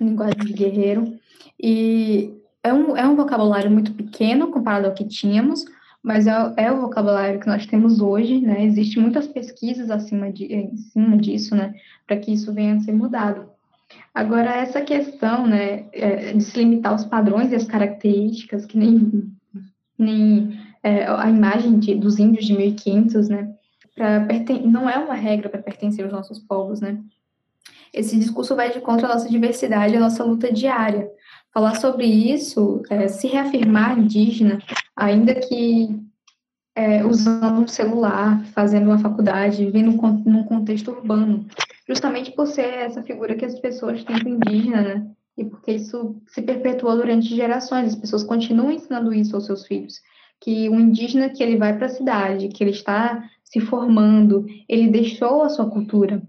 linguagem 0.00 0.38
de 0.38 0.52
guerreiro, 0.54 1.18
e 1.62 2.34
é 2.62 2.72
um, 2.72 2.96
é 2.96 3.06
um 3.06 3.14
vocabulário 3.14 3.70
muito 3.70 3.92
pequeno 3.92 4.50
comparado 4.50 4.86
ao 4.86 4.94
que 4.94 5.04
tínhamos, 5.04 5.64
mas 6.02 6.26
é, 6.26 6.54
é, 6.56 6.72
o 6.72 6.80
vocabulário 6.80 7.38
que 7.38 7.46
nós 7.46 7.66
temos 7.66 8.00
hoje, 8.00 8.40
né? 8.40 8.64
Existem 8.64 9.02
muitas 9.02 9.26
pesquisas 9.26 9.90
acima 9.90 10.32
de, 10.32 10.44
em 10.46 10.76
cima 10.76 11.16
disso, 11.16 11.54
né? 11.54 11.74
Para 12.06 12.16
que 12.16 12.32
isso 12.32 12.54
venha 12.54 12.76
a 12.76 12.80
ser 12.80 12.92
mudado. 12.92 13.55
Agora, 14.14 14.50
essa 14.56 14.80
questão, 14.80 15.46
né, 15.46 15.86
é, 15.92 16.32
de 16.32 16.42
se 16.42 16.58
limitar 16.58 16.92
aos 16.92 17.04
padrões 17.04 17.52
e 17.52 17.54
as 17.54 17.66
características, 17.66 18.64
que 18.64 18.78
nem, 18.78 19.30
nem 19.98 20.58
é, 20.82 21.06
a 21.06 21.28
imagem 21.28 21.78
de, 21.78 21.94
dos 21.94 22.18
índios 22.18 22.46
de 22.46 22.56
1500, 22.56 23.28
né? 23.28 23.52
Pra, 23.94 24.26
não 24.64 24.88
é 24.88 24.98
uma 24.98 25.14
regra 25.14 25.48
para 25.48 25.62
pertencer 25.62 26.04
aos 26.04 26.12
nossos 26.12 26.38
povos, 26.38 26.80
né? 26.80 26.98
Esse 27.92 28.18
discurso 28.18 28.54
vai 28.54 28.72
de 28.72 28.80
contra 28.80 29.06
a 29.06 29.14
nossa 29.14 29.28
diversidade, 29.28 29.96
a 29.96 30.00
nossa 30.00 30.22
luta 30.22 30.52
diária. 30.52 31.08
Falar 31.52 31.76
sobre 31.76 32.06
isso, 32.06 32.82
é, 32.90 33.08
se 33.08 33.26
reafirmar 33.26 33.98
indígena, 33.98 34.58
ainda 34.94 35.34
que 35.34 35.98
é, 36.74 37.04
usando 37.04 37.62
um 37.62 37.66
celular, 37.66 38.44
fazendo 38.46 38.86
uma 38.86 38.98
faculdade, 38.98 39.64
vivendo 39.64 39.90
num 40.26 40.44
contexto 40.44 40.90
urbano, 40.90 41.46
justamente 41.88 42.32
por 42.32 42.46
ser 42.46 42.66
essa 42.66 43.02
figura 43.02 43.34
que 43.34 43.44
as 43.44 43.58
pessoas 43.58 44.02
têm 44.04 44.16
indígena, 44.26 44.82
né? 44.82 45.06
E 45.38 45.44
porque 45.44 45.72
isso 45.72 46.16
se 46.26 46.42
perpetuou 46.42 46.96
durante 46.96 47.36
gerações, 47.36 47.88
as 47.88 47.96
pessoas 47.96 48.24
continuam 48.24 48.70
ensinando 48.70 49.12
isso 49.12 49.36
aos 49.36 49.46
seus 49.46 49.66
filhos, 49.66 50.00
que 50.40 50.68
o 50.68 50.80
indígena 50.80 51.28
que 51.28 51.42
ele 51.42 51.56
vai 51.56 51.76
para 51.76 51.86
a 51.86 51.90
cidade, 51.90 52.48
que 52.48 52.64
ele 52.64 52.70
está 52.70 53.22
se 53.44 53.60
formando, 53.60 54.46
ele 54.68 54.88
deixou 54.88 55.42
a 55.42 55.48
sua 55.48 55.68
cultura, 55.68 56.22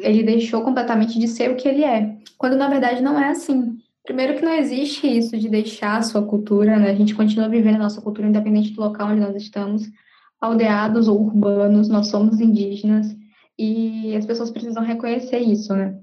ele 0.00 0.22
deixou 0.22 0.62
completamente 0.62 1.18
de 1.18 1.26
ser 1.26 1.50
o 1.50 1.56
que 1.56 1.66
ele 1.66 1.84
é, 1.84 2.16
quando 2.36 2.56
na 2.56 2.68
verdade 2.68 3.02
não 3.02 3.18
é 3.18 3.30
assim. 3.30 3.78
Primeiro 4.04 4.34
que 4.34 4.44
não 4.44 4.52
existe 4.52 5.06
isso 5.06 5.38
de 5.38 5.48
deixar 5.48 5.96
a 5.96 6.02
sua 6.02 6.22
cultura, 6.26 6.78
né? 6.78 6.90
A 6.90 6.94
gente 6.94 7.14
continua 7.14 7.48
vivendo 7.48 7.76
a 7.76 7.84
nossa 7.84 8.02
cultura 8.02 8.28
independente 8.28 8.72
do 8.72 8.82
local 8.82 9.08
onde 9.08 9.20
nós 9.20 9.34
estamos, 9.34 9.90
aldeados 10.38 11.08
ou 11.08 11.18
urbanos, 11.22 11.88
nós 11.88 12.08
somos 12.08 12.38
indígenas 12.38 13.16
e 13.58 14.14
as 14.16 14.26
pessoas 14.26 14.50
precisam 14.50 14.82
reconhecer 14.82 15.38
isso, 15.38 15.74
né? 15.74 16.00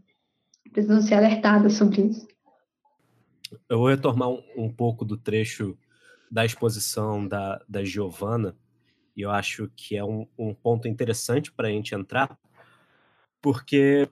Precisam 0.72 1.01
ser 1.01 1.15
alertadas 1.15 1.74
sobre 1.74 2.03
isso. 2.03 2.27
Eu 3.67 3.79
vou 3.79 3.89
retomar 3.89 4.29
um, 4.29 4.72
pouco 4.72 5.03
do 5.03 5.17
trecho 5.17 5.77
da 6.29 6.46
exposição 6.46 7.27
da, 7.27 7.62
da 7.67 7.84
Giovana, 7.84 8.55
e 9.15 9.22
eu 9.22 9.29
acho 9.29 9.70
que 9.75 9.98
é 9.98 10.03
um, 10.03 10.25
um 10.38 10.53
ponto 10.53 10.88
interessante 10.88 11.51
para 11.51 11.67
a 11.67 11.72
gente 11.72 11.93
entrar, 11.93 12.39
porque 13.41 14.10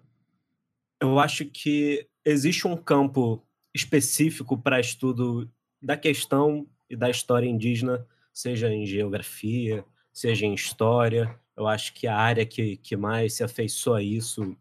eu 0.99 1.17
acho 1.17 1.45
que 1.45 2.07
existe 2.25 2.67
um 2.67 2.75
campo 2.75 3.41
específico 3.73 4.57
para 4.57 4.79
estudo 4.79 5.49
da 5.81 5.95
questão 5.95 6.67
e 6.89 6.95
da 6.95 7.09
história 7.09 7.47
indígena, 7.47 8.05
seja 8.33 8.69
em 8.69 8.85
geografia, 8.85 9.85
seja 10.11 10.45
em 10.45 10.53
história. 10.53 11.39
Eu 11.59 11.67
acho 11.67 11.93
que 11.93 12.07
a 12.07 12.15
área 12.15 12.45
que, 12.45 12.77
que 12.77 12.95
mais 12.95 13.33
se 13.33 13.43
afeiçoa 13.43 13.97
a 13.97 14.01
isso 14.01 14.55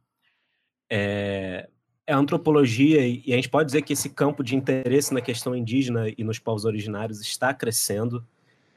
é, 0.91 1.69
é 2.05 2.13
a 2.13 2.19
antropologia, 2.19 3.07
e, 3.07 3.23
e 3.25 3.33
a 3.33 3.37
gente 3.37 3.49
pode 3.49 3.67
dizer 3.67 3.83
que 3.83 3.93
esse 3.93 4.11
campo 4.11 4.43
de 4.43 4.57
interesse 4.57 5.15
na 5.15 5.21
questão 5.21 5.55
indígena 5.55 6.13
e 6.19 6.25
nos 6.25 6.41
povos 6.41 6.65
originários 6.65 7.21
está 7.21 7.55
crescendo, 7.55 8.27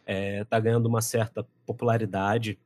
está 0.02 0.06
é, 0.06 0.44
tá 0.44 0.60
ganhando 0.60 0.86
uma 0.86 1.02
certa 1.02 1.44
popularidade. 1.66 2.60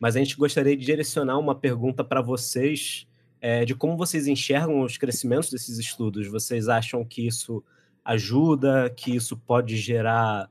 Mas 0.00 0.16
a 0.16 0.18
gente 0.18 0.34
gostaria 0.34 0.74
de 0.74 0.84
direcionar 0.84 1.38
uma 1.38 1.54
pergunta 1.54 2.02
para 2.02 2.22
vocês 2.22 3.06
é, 3.38 3.66
de 3.66 3.74
como 3.74 3.98
vocês 3.98 4.26
enxergam 4.26 4.80
os 4.80 4.96
crescimentos 4.96 5.50
desses 5.50 5.78
estudos. 5.78 6.26
Vocês 6.26 6.70
acham 6.70 7.04
que 7.04 7.26
isso 7.26 7.62
ajuda, 8.02 8.88
que 8.88 9.14
isso 9.14 9.36
pode 9.36 9.76
gerar 9.76 10.48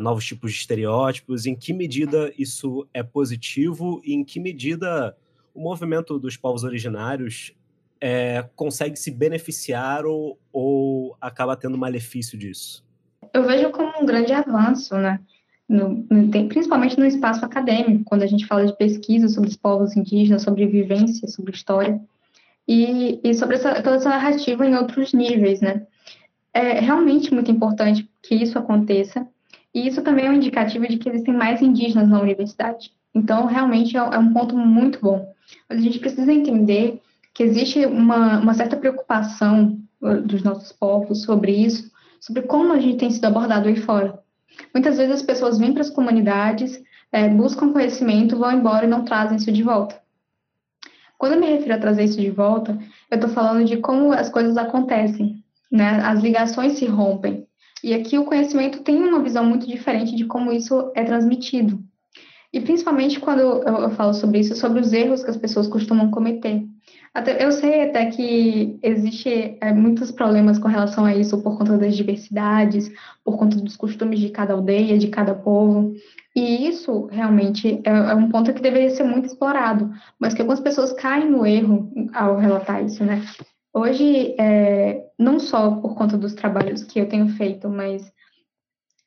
novos 0.00 0.24
tipos 0.24 0.52
de 0.52 0.58
estereótipos? 0.58 1.46
Em 1.46 1.54
que 1.54 1.72
medida 1.72 2.32
isso 2.38 2.86
é 2.92 3.02
positivo 3.02 4.00
e 4.04 4.14
em 4.14 4.24
que 4.24 4.38
medida 4.38 5.16
o 5.54 5.60
movimento 5.60 6.18
dos 6.18 6.36
povos 6.36 6.64
originários 6.64 7.54
é, 8.00 8.48
consegue 8.54 8.96
se 8.96 9.10
beneficiar 9.10 10.04
ou, 10.04 10.38
ou 10.52 11.16
acaba 11.20 11.56
tendo 11.56 11.78
malefício 11.78 12.36
disso? 12.38 12.84
eu 13.34 13.42
vejo 13.42 13.70
como 13.70 13.92
um 14.00 14.06
grande 14.06 14.32
avanço, 14.32 14.96
né? 14.96 15.20
No, 15.68 16.04
principalmente 16.48 16.98
no 16.98 17.04
espaço 17.04 17.44
acadêmico, 17.44 18.04
quando 18.04 18.22
a 18.22 18.26
gente 18.26 18.46
fala 18.46 18.64
de 18.64 18.76
pesquisa 18.76 19.28
sobre 19.28 19.48
os 19.48 19.56
povos 19.56 19.96
indígenas, 19.96 20.42
sobre 20.42 20.66
vivência, 20.66 21.26
sobre 21.26 21.52
história, 21.52 22.00
e, 22.68 23.18
e 23.24 23.34
sobre 23.34 23.56
essa, 23.56 23.74
toda 23.82 23.96
essa 23.96 24.10
narrativa 24.10 24.64
em 24.64 24.76
outros 24.76 25.12
níveis, 25.12 25.60
né? 25.60 25.86
É 26.52 26.78
realmente 26.78 27.34
muito 27.34 27.50
importante 27.50 28.08
que 28.22 28.36
isso 28.36 28.56
aconteça, 28.56 29.26
e 29.74 29.88
isso 29.88 30.02
também 30.02 30.26
é 30.26 30.30
um 30.30 30.34
indicativo 30.34 30.86
de 30.86 30.98
que 30.98 31.08
existem 31.08 31.34
mais 31.34 31.60
indígenas 31.60 32.08
na 32.08 32.20
universidade. 32.20 32.92
Então, 33.14 33.46
realmente 33.46 33.96
é, 33.96 34.00
é 34.00 34.18
um 34.18 34.32
ponto 34.32 34.56
muito 34.56 35.00
bom. 35.00 35.34
Mas 35.68 35.78
a 35.78 35.82
gente 35.82 35.98
precisa 35.98 36.32
entender 36.32 37.00
que 37.32 37.42
existe 37.42 37.84
uma, 37.84 38.38
uma 38.38 38.54
certa 38.54 38.76
preocupação 38.76 39.78
uh, 40.00 40.20
dos 40.22 40.42
nossos 40.42 40.70
povos 40.72 41.22
sobre 41.22 41.52
isso, 41.52 41.90
sobre 42.20 42.42
como 42.42 42.72
a 42.72 42.78
gente 42.78 42.98
tem 42.98 43.10
sido 43.10 43.24
abordado 43.24 43.68
aí 43.68 43.76
fora. 43.76 44.22
Muitas 44.72 44.96
vezes 44.96 45.16
as 45.16 45.22
pessoas 45.22 45.58
vêm 45.58 45.72
para 45.72 45.82
as 45.82 45.90
comunidades, 45.90 46.80
é, 47.10 47.28
buscam 47.28 47.72
conhecimento, 47.72 48.38
vão 48.38 48.52
embora 48.52 48.86
e 48.86 48.88
não 48.88 49.04
trazem 49.04 49.36
isso 49.36 49.50
de 49.50 49.62
volta. 49.62 50.00
Quando 51.18 51.34
eu 51.34 51.40
me 51.40 51.46
refiro 51.46 51.74
a 51.74 51.78
trazer 51.78 52.04
isso 52.04 52.20
de 52.20 52.30
volta, 52.30 52.78
eu 53.10 53.16
estou 53.16 53.30
falando 53.30 53.64
de 53.64 53.78
como 53.78 54.12
as 54.12 54.28
coisas 54.28 54.56
acontecem, 54.56 55.42
né? 55.70 56.00
As 56.04 56.20
ligações 56.20 56.74
se 56.74 56.86
rompem. 56.86 57.46
E 57.84 57.92
aqui 57.92 58.18
o 58.18 58.24
conhecimento 58.24 58.80
tem 58.80 58.96
uma 58.96 59.22
visão 59.22 59.44
muito 59.44 59.66
diferente 59.66 60.16
de 60.16 60.24
como 60.24 60.50
isso 60.50 60.90
é 60.94 61.04
transmitido. 61.04 61.84
E 62.50 62.58
principalmente 62.58 63.20
quando 63.20 63.40
eu, 63.40 63.90
falo 63.90 64.14
sobre 64.14 64.38
isso, 64.38 64.56
sobre 64.56 64.80
os 64.80 64.90
erros 64.90 65.22
que 65.22 65.28
as 65.28 65.36
pessoas 65.36 65.68
costumam 65.68 66.10
cometer. 66.10 66.64
Até, 67.12 67.44
eu 67.44 67.52
sei 67.52 67.82
até 67.82 68.06
que 68.06 68.78
existe 68.82 69.58
é, 69.60 69.70
muitos 69.74 70.10
problemas 70.10 70.58
com 70.58 70.66
relação 70.66 71.04
a 71.04 71.14
isso 71.14 71.42
por 71.42 71.58
conta 71.58 71.76
das 71.76 71.94
diversidades, 71.94 72.90
por 73.22 73.36
conta 73.36 73.58
dos 73.58 73.76
costumes 73.76 74.18
de 74.18 74.30
cada 74.30 74.54
aldeia, 74.54 74.96
de 74.96 75.08
cada 75.08 75.34
povo. 75.34 75.92
E 76.34 76.66
isso 76.66 77.06
realmente 77.12 77.82
é, 77.84 77.90
é 77.90 78.14
um 78.14 78.30
ponto 78.30 78.54
que 78.54 78.62
deveria 78.62 78.88
ser 78.88 79.04
muito 79.04 79.26
explorado, 79.26 79.90
mas 80.18 80.32
que 80.32 80.40
algumas 80.40 80.60
pessoas 80.60 80.94
caem 80.94 81.30
no 81.30 81.44
erro 81.44 81.92
ao 82.14 82.38
relatar 82.38 82.82
isso, 82.82 83.04
né? 83.04 83.22
Hoje, 83.74 84.36
é, 84.38 85.04
não 85.18 85.40
só 85.40 85.72
por 85.72 85.96
conta 85.96 86.16
dos 86.16 86.32
trabalhos 86.34 86.84
que 86.84 87.00
eu 87.00 87.08
tenho 87.08 87.28
feito, 87.30 87.68
mas 87.68 88.12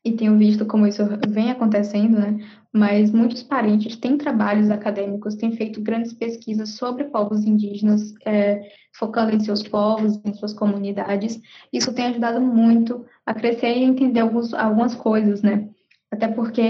e 0.03 0.12
tenho 0.13 0.38
visto 0.38 0.65
como 0.65 0.88
isso 0.88 1.03
vem 1.27 1.51
acontecendo, 1.51 2.17
né? 2.19 2.38
Mas 2.71 3.12
muitos 3.12 3.43
parentes 3.43 3.97
têm 3.97 4.17
trabalhos 4.17 4.69
acadêmicos, 4.69 5.36
têm 5.36 5.51
feito 5.51 5.81
grandes 5.81 6.13
pesquisas 6.13 6.75
sobre 6.75 7.05
povos 7.05 7.45
indígenas, 7.45 8.13
é, 8.25 8.62
focando 8.93 9.36
em 9.36 9.39
seus 9.39 9.63
povos, 9.63 10.19
em 10.24 10.33
suas 10.33 10.53
comunidades. 10.53 11.39
Isso 11.74 11.93
tem 11.93 12.05
ajudado 12.05 12.39
muito 12.39 13.05
a 13.25 13.33
crescer 13.33 13.75
e 13.75 13.83
entender 13.83 14.21
alguns, 14.21 14.53
algumas 14.53 14.95
coisas, 14.95 15.41
né? 15.41 15.69
Até 16.12 16.27
porque 16.29 16.62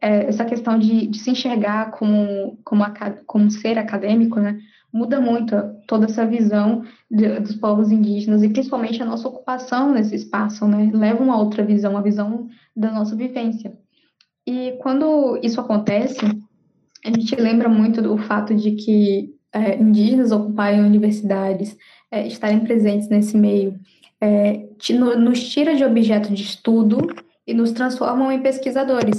é, 0.00 0.24
essa 0.28 0.44
questão 0.44 0.78
de, 0.78 1.06
de, 1.06 1.18
se 1.18 1.30
enxergar 1.30 1.92
como, 1.92 2.58
como, 2.64 2.84
como 3.26 3.50
ser 3.50 3.78
acadêmico, 3.78 4.40
né? 4.40 4.58
Muda 4.92 5.20
muito 5.20 5.54
toda 5.86 6.06
essa 6.06 6.26
visão 6.26 6.84
de, 7.10 7.40
dos 7.40 7.56
povos 7.56 7.90
indígenas 7.90 8.42
e 8.42 8.48
principalmente 8.48 9.02
a 9.02 9.06
nossa 9.06 9.28
ocupação 9.28 9.92
nesse 9.92 10.14
espaço, 10.14 10.66
né? 10.66 10.90
Leva 10.92 11.22
uma 11.22 11.38
outra 11.38 11.64
visão, 11.64 11.96
a 11.96 12.02
visão 12.02 12.48
da 12.76 12.90
nossa 12.90 13.14
vivência. 13.14 13.72
E 14.46 14.72
quando 14.80 15.38
isso 15.42 15.60
acontece, 15.60 16.20
a 17.04 17.08
gente 17.08 17.34
lembra 17.36 17.68
muito 17.68 18.02
do 18.02 18.16
fato 18.18 18.54
de 18.54 18.72
que 18.72 19.34
é, 19.52 19.76
indígenas 19.76 20.32
ocuparem 20.32 20.80
universidades, 20.80 21.76
é, 22.10 22.26
estarem 22.26 22.60
presentes 22.60 23.08
nesse 23.08 23.36
meio, 23.36 23.78
é, 24.20 24.68
nos 25.18 25.48
tira 25.48 25.74
de 25.74 25.84
objeto 25.84 26.32
de 26.32 26.42
estudo 26.42 27.06
e 27.46 27.54
nos 27.54 27.72
transformam 27.72 28.30
em 28.30 28.42
pesquisadores. 28.42 29.18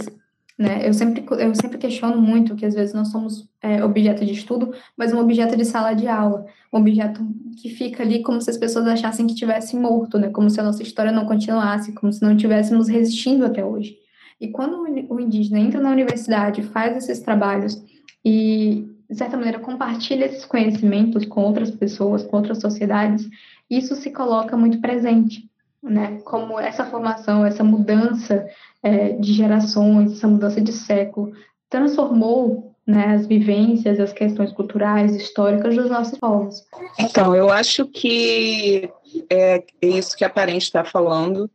Né? 0.61 0.87
Eu, 0.87 0.93
sempre, 0.93 1.25
eu 1.39 1.55
sempre 1.55 1.79
questiono 1.79 2.21
muito 2.21 2.55
que 2.55 2.67
às 2.67 2.75
vezes 2.75 2.93
nós 2.93 3.07
somos 3.07 3.49
é, 3.63 3.83
objeto 3.83 4.23
de 4.23 4.31
estudo, 4.31 4.71
mas 4.95 5.11
um 5.11 5.17
objeto 5.17 5.57
de 5.57 5.65
sala 5.65 5.95
de 5.95 6.07
aula, 6.07 6.45
um 6.71 6.77
objeto 6.77 7.19
que 7.59 7.71
fica 7.71 8.03
ali 8.03 8.21
como 8.21 8.39
se 8.39 8.51
as 8.51 8.57
pessoas 8.57 8.85
achassem 8.85 9.25
que 9.25 9.33
tivesse 9.33 9.75
morto, 9.75 10.19
né? 10.19 10.29
como 10.29 10.51
se 10.51 10.59
a 10.59 10.63
nossa 10.63 10.83
história 10.83 11.11
não 11.11 11.25
continuasse, 11.25 11.93
como 11.93 12.13
se 12.13 12.21
não 12.21 12.33
estivéssemos 12.33 12.87
resistindo 12.87 13.43
até 13.43 13.65
hoje. 13.65 13.97
E 14.39 14.49
quando 14.49 14.83
o 15.09 15.19
indígena 15.19 15.59
entra 15.59 15.81
na 15.81 15.89
universidade, 15.89 16.61
faz 16.61 16.95
esses 16.95 17.19
trabalhos 17.21 17.83
e, 18.23 18.87
de 19.09 19.17
certa 19.17 19.37
maneira, 19.37 19.57
compartilha 19.57 20.25
esses 20.25 20.45
conhecimentos 20.45 21.25
com 21.25 21.41
outras 21.41 21.71
pessoas, 21.71 22.21
com 22.21 22.37
outras 22.37 22.59
sociedades, 22.59 23.27
isso 23.67 23.95
se 23.95 24.11
coloca 24.11 24.55
muito 24.55 24.79
presente, 24.79 25.49
né? 25.81 26.19
Como 26.23 26.59
essa 26.59 26.85
formação, 26.85 27.43
essa 27.43 27.63
mudança 27.63 28.45
é, 28.83 29.09
de 29.13 29.33
gerações, 29.33 30.13
essa 30.13 30.27
mudança 30.27 30.59
de 30.59 30.71
século, 30.71 31.33
transformou 31.69 32.75
né, 32.85 33.15
as 33.15 33.27
vivências, 33.27 33.99
as 33.99 34.11
questões 34.11 34.51
culturais, 34.51 35.15
históricas 35.15 35.75
dos 35.75 35.89
nossos 35.89 36.17
povos. 36.17 36.63
Então, 36.99 37.35
eu 37.35 37.49
acho 37.49 37.85
que 37.85 38.89
é, 39.29 39.63
é 39.81 39.87
isso 39.87 40.17
que 40.17 40.25
a 40.25 40.29
parente 40.29 40.63
está 40.63 40.83
falando, 40.83 41.49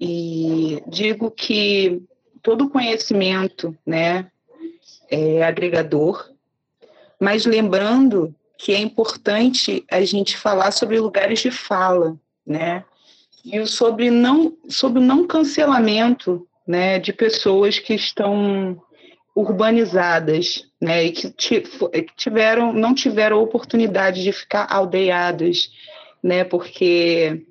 e 0.00 0.82
digo 0.86 1.30
que 1.30 2.02
todo 2.42 2.68
conhecimento 2.68 3.76
né, 3.86 4.30
é 5.10 5.42
agregador, 5.44 6.28
mas 7.20 7.44
lembrando 7.44 8.34
que 8.58 8.72
é 8.72 8.78
importante 8.78 9.84
a 9.90 10.04
gente 10.04 10.36
falar 10.36 10.70
sobre 10.72 10.98
lugares 10.98 11.40
de 11.40 11.50
fala, 11.50 12.16
né? 12.46 12.84
E 13.44 13.64
sobre 13.66 14.10
não 14.10 14.56
sobre 14.68 15.00
o 15.00 15.04
não 15.04 15.26
cancelamento 15.26 16.46
né, 16.66 16.98
de 16.98 17.12
pessoas 17.12 17.78
que 17.78 17.94
estão 17.94 18.80
urbanizadas, 19.34 20.66
né, 20.80 21.04
e 21.04 21.12
que 21.12 21.32
tiveram, 22.16 22.72
não 22.72 22.94
tiveram 22.94 23.40
oportunidade 23.40 24.22
de 24.22 24.32
ficar 24.32 24.66
aldeiadas, 24.70 25.70
né, 26.22 26.44
porque 26.44 27.42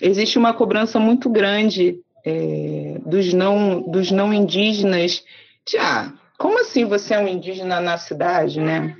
existe 0.00 0.38
uma 0.38 0.52
cobrança 0.52 0.98
muito 0.98 1.28
grande 1.30 1.98
é, 2.24 2.98
dos 3.04 3.32
não 3.32 3.80
dos 3.80 4.10
não 4.10 4.32
indígenas, 4.32 5.24
de, 5.66 5.78
ah, 5.78 6.12
como 6.38 6.60
assim 6.60 6.84
você 6.84 7.14
é 7.14 7.18
um 7.18 7.28
indígena 7.28 7.80
na 7.80 7.98
cidade, 7.98 8.60
né? 8.60 8.96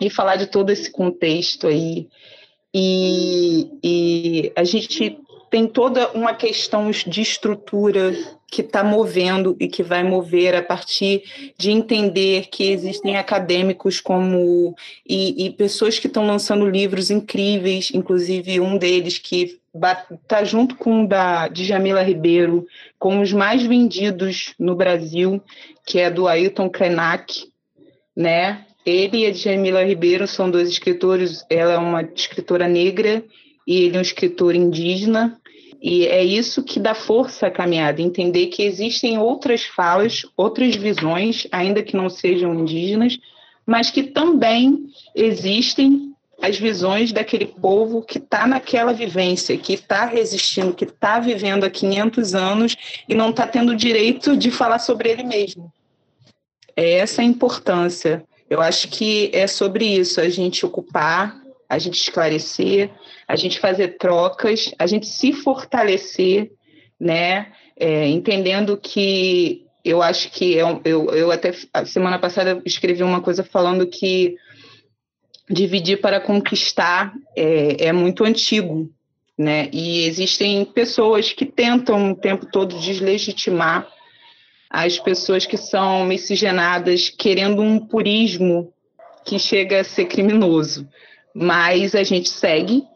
E 0.00 0.10
falar 0.10 0.36
de 0.36 0.46
todo 0.46 0.70
esse 0.70 0.90
contexto 0.90 1.66
aí. 1.66 2.08
E, 2.74 3.70
e 3.82 4.52
a 4.56 4.64
gente 4.64 5.18
tem 5.50 5.68
toda 5.68 6.10
uma 6.10 6.34
questão 6.34 6.90
de 6.90 7.20
estrutura 7.20 8.12
que 8.54 8.62
está 8.62 8.84
movendo 8.84 9.56
e 9.58 9.66
que 9.66 9.82
vai 9.82 10.04
mover 10.04 10.54
a 10.54 10.62
partir 10.62 11.24
de 11.58 11.72
entender 11.72 12.46
que 12.52 12.70
existem 12.70 13.16
acadêmicos 13.16 14.00
como 14.00 14.76
e, 15.04 15.46
e 15.46 15.50
pessoas 15.50 15.98
que 15.98 16.06
estão 16.06 16.24
lançando 16.24 16.70
livros 16.70 17.10
incríveis, 17.10 17.90
inclusive 17.92 18.60
um 18.60 18.78
deles 18.78 19.18
que 19.18 19.58
está 20.22 20.44
junto 20.44 20.76
com 20.76 21.02
o 21.02 21.08
da 21.08 21.48
Djamila 21.48 22.00
Ribeiro, 22.04 22.64
com 22.96 23.20
os 23.20 23.32
mais 23.32 23.64
vendidos 23.64 24.54
no 24.56 24.76
Brasil, 24.76 25.42
que 25.84 25.98
é 25.98 26.08
do 26.08 26.28
Ailton 26.28 26.70
Krenak, 26.70 27.50
né? 28.16 28.64
Ele 28.86 29.24
e 29.24 29.26
a 29.26 29.32
Djamila 29.32 29.82
Ribeiro 29.82 30.28
são 30.28 30.48
dois 30.48 30.68
escritores, 30.68 31.44
ela 31.50 31.72
é 31.72 31.78
uma 31.78 32.02
escritora 32.02 32.68
negra 32.68 33.24
e 33.66 33.82
ele 33.82 33.96
é 33.96 33.98
um 33.98 34.02
escritor 34.02 34.54
indígena, 34.54 35.40
e 35.86 36.06
é 36.06 36.24
isso 36.24 36.62
que 36.62 36.80
dá 36.80 36.94
força 36.94 37.48
à 37.48 37.50
caminhada, 37.50 38.00
entender 38.00 38.46
que 38.46 38.62
existem 38.62 39.18
outras 39.18 39.64
falas, 39.66 40.22
outras 40.34 40.74
visões, 40.74 41.46
ainda 41.52 41.82
que 41.82 41.94
não 41.94 42.08
sejam 42.08 42.54
indígenas, 42.54 43.18
mas 43.66 43.90
que 43.90 44.02
também 44.02 44.86
existem 45.14 46.14
as 46.40 46.58
visões 46.58 47.12
daquele 47.12 47.44
povo 47.44 48.00
que 48.00 48.16
está 48.16 48.46
naquela 48.46 48.94
vivência, 48.94 49.58
que 49.58 49.74
está 49.74 50.06
resistindo, 50.06 50.72
que 50.72 50.84
está 50.84 51.20
vivendo 51.20 51.64
há 51.64 51.70
500 51.70 52.34
anos 52.34 52.76
e 53.06 53.14
não 53.14 53.28
está 53.28 53.46
tendo 53.46 53.76
direito 53.76 54.38
de 54.38 54.50
falar 54.50 54.78
sobre 54.78 55.10
ele 55.10 55.22
mesmo. 55.22 55.70
É 56.74 56.94
essa 56.94 57.20
a 57.20 57.24
importância. 57.26 58.24
Eu 58.48 58.62
acho 58.62 58.88
que 58.88 59.30
é 59.34 59.46
sobre 59.46 59.84
isso, 59.84 60.18
a 60.18 60.30
gente 60.30 60.64
ocupar, 60.64 61.43
a 61.68 61.78
gente 61.78 62.00
esclarecer, 62.00 62.90
a 63.26 63.36
gente 63.36 63.58
fazer 63.58 63.96
trocas, 63.98 64.74
a 64.78 64.86
gente 64.86 65.06
se 65.06 65.32
fortalecer, 65.32 66.52
né? 66.98 67.52
É, 67.76 68.06
entendendo 68.06 68.76
que 68.76 69.66
eu 69.84 70.00
acho 70.00 70.30
que 70.30 70.54
eu, 70.54 70.80
eu, 70.84 71.10
eu 71.10 71.30
até 71.30 71.52
a 71.72 71.84
semana 71.84 72.18
passada 72.18 72.62
escrevi 72.64 73.02
uma 73.02 73.20
coisa 73.20 73.44
falando 73.44 73.86
que 73.86 74.36
dividir 75.50 76.00
para 76.00 76.20
conquistar 76.20 77.12
é, 77.36 77.88
é 77.88 77.92
muito 77.92 78.24
antigo, 78.24 78.90
né? 79.36 79.68
E 79.72 80.04
existem 80.04 80.64
pessoas 80.64 81.32
que 81.32 81.44
tentam 81.44 82.12
o 82.12 82.16
tempo 82.16 82.46
todo 82.46 82.78
deslegitimar 82.78 83.86
as 84.70 84.98
pessoas 84.98 85.46
que 85.46 85.56
são 85.56 86.04
miscigenadas 86.04 87.08
querendo 87.08 87.62
um 87.62 87.78
purismo 87.78 88.72
que 89.24 89.38
chega 89.38 89.80
a 89.80 89.84
ser 89.84 90.06
criminoso. 90.06 90.88
Mas 91.34 91.94
a 91.94 92.02
gente 92.04 92.28
segue 92.28 92.86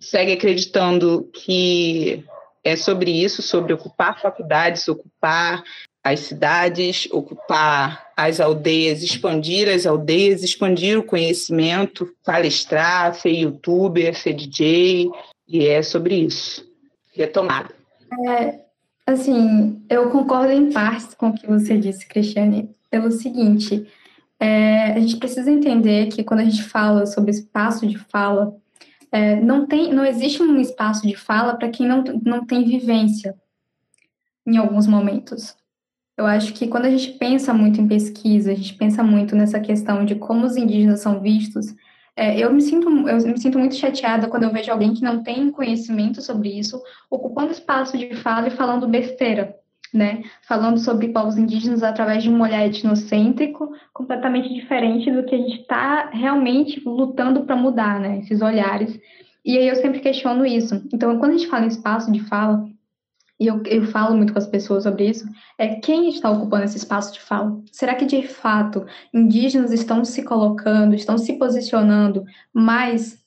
segue 0.00 0.32
acreditando 0.32 1.28
que 1.32 2.24
é 2.64 2.74
sobre 2.74 3.10
isso, 3.10 3.42
sobre 3.42 3.72
ocupar 3.72 4.20
faculdades, 4.20 4.88
ocupar 4.88 5.62
as 6.02 6.20
cidades, 6.20 7.06
ocupar 7.12 8.10
as 8.16 8.40
aldeias, 8.40 9.02
expandir 9.02 9.68
as 9.68 9.86
aldeias, 9.86 10.42
expandir 10.42 10.98
o 10.98 11.04
conhecimento, 11.04 12.10
palestrar, 12.24 13.14
ser 13.14 13.32
youtuber, 13.32 14.16
ser 14.16 14.32
DJ, 14.32 15.10
e 15.46 15.66
é 15.66 15.82
sobre 15.82 16.14
isso. 16.14 16.66
Retomada. 17.12 17.74
É, 18.26 18.60
assim, 19.06 19.82
eu 19.90 20.08
concordo 20.10 20.52
em 20.52 20.72
parte 20.72 21.14
com 21.16 21.28
o 21.28 21.34
que 21.34 21.46
você 21.46 21.76
disse, 21.76 22.06
Cristiane, 22.06 22.74
pelo 22.90 23.10
seguinte, 23.10 23.86
é, 24.40 24.92
a 24.92 25.00
gente 25.00 25.18
precisa 25.18 25.50
entender 25.50 26.06
que 26.06 26.24
quando 26.24 26.40
a 26.40 26.44
gente 26.44 26.62
fala 26.62 27.04
sobre 27.04 27.30
espaço 27.30 27.86
de 27.86 27.98
fala, 27.98 28.56
é, 29.12 29.36
não, 29.36 29.66
tem, 29.66 29.92
não 29.92 30.04
existe 30.04 30.42
um 30.42 30.58
espaço 30.58 31.06
de 31.06 31.14
fala 31.14 31.54
para 31.54 31.68
quem 31.68 31.86
não, 31.86 32.02
não 32.24 32.46
tem 32.46 32.64
vivência 32.64 33.36
em 34.46 34.56
alguns 34.56 34.86
momentos. 34.86 35.54
Eu 36.16 36.26
acho 36.26 36.54
que 36.54 36.66
quando 36.66 36.86
a 36.86 36.90
gente 36.90 37.12
pensa 37.18 37.52
muito 37.52 37.80
em 37.80 37.88
pesquisa, 37.88 38.52
a 38.52 38.54
gente 38.54 38.74
pensa 38.74 39.02
muito 39.02 39.36
nessa 39.36 39.60
questão 39.60 40.04
de 40.04 40.14
como 40.14 40.46
os 40.46 40.56
indígenas 40.56 41.00
são 41.00 41.20
vistos, 41.20 41.74
é, 42.16 42.38
eu, 42.38 42.52
me 42.52 42.60
sinto, 42.60 42.88
eu 43.08 43.16
me 43.16 43.40
sinto 43.40 43.58
muito 43.58 43.74
chateada 43.74 44.28
quando 44.28 44.42
eu 44.42 44.52
vejo 44.52 44.70
alguém 44.70 44.92
que 44.92 45.02
não 45.02 45.22
tem 45.22 45.50
conhecimento 45.50 46.20
sobre 46.20 46.50
isso, 46.50 46.82
ocupando 47.10 47.52
espaço 47.52 47.96
de 47.96 48.14
fala 48.16 48.48
e 48.48 48.50
falando 48.50 48.88
besteira, 48.88 49.56
né? 49.92 50.22
Falando 50.42 50.78
sobre 50.78 51.08
povos 51.08 51.36
indígenas 51.36 51.82
através 51.82 52.22
de 52.22 52.30
um 52.30 52.40
olhar 52.40 52.66
etnocêntrico, 52.66 53.72
completamente 53.92 54.52
diferente 54.52 55.10
do 55.10 55.24
que 55.24 55.34
a 55.34 55.38
gente 55.38 55.60
está 55.60 56.10
realmente 56.10 56.80
lutando 56.84 57.44
para 57.44 57.56
mudar, 57.56 57.98
né? 58.00 58.18
Esses 58.18 58.40
olhares. 58.40 58.98
E 59.44 59.56
aí 59.56 59.68
eu 59.68 59.76
sempre 59.76 60.00
questiono 60.00 60.46
isso. 60.46 60.86
Então, 60.92 61.18
quando 61.18 61.32
a 61.32 61.36
gente 61.36 61.48
fala 61.48 61.64
em 61.64 61.68
espaço 61.68 62.12
de 62.12 62.20
fala, 62.20 62.64
e 63.38 63.46
eu, 63.46 63.62
eu 63.64 63.84
falo 63.84 64.16
muito 64.16 64.32
com 64.32 64.38
as 64.38 64.46
pessoas 64.46 64.84
sobre 64.84 65.08
isso, 65.08 65.26
é 65.58 65.76
quem 65.76 66.10
está 66.10 66.30
ocupando 66.30 66.64
esse 66.64 66.76
espaço 66.76 67.12
de 67.14 67.20
fala? 67.20 67.58
Será 67.72 67.94
que 67.94 68.04
de 68.04 68.28
fato 68.28 68.84
indígenas 69.14 69.72
estão 69.72 70.04
se 70.04 70.22
colocando, 70.22 70.94
estão 70.94 71.16
se 71.16 71.32
posicionando 71.38 72.24
mais, 72.52 73.18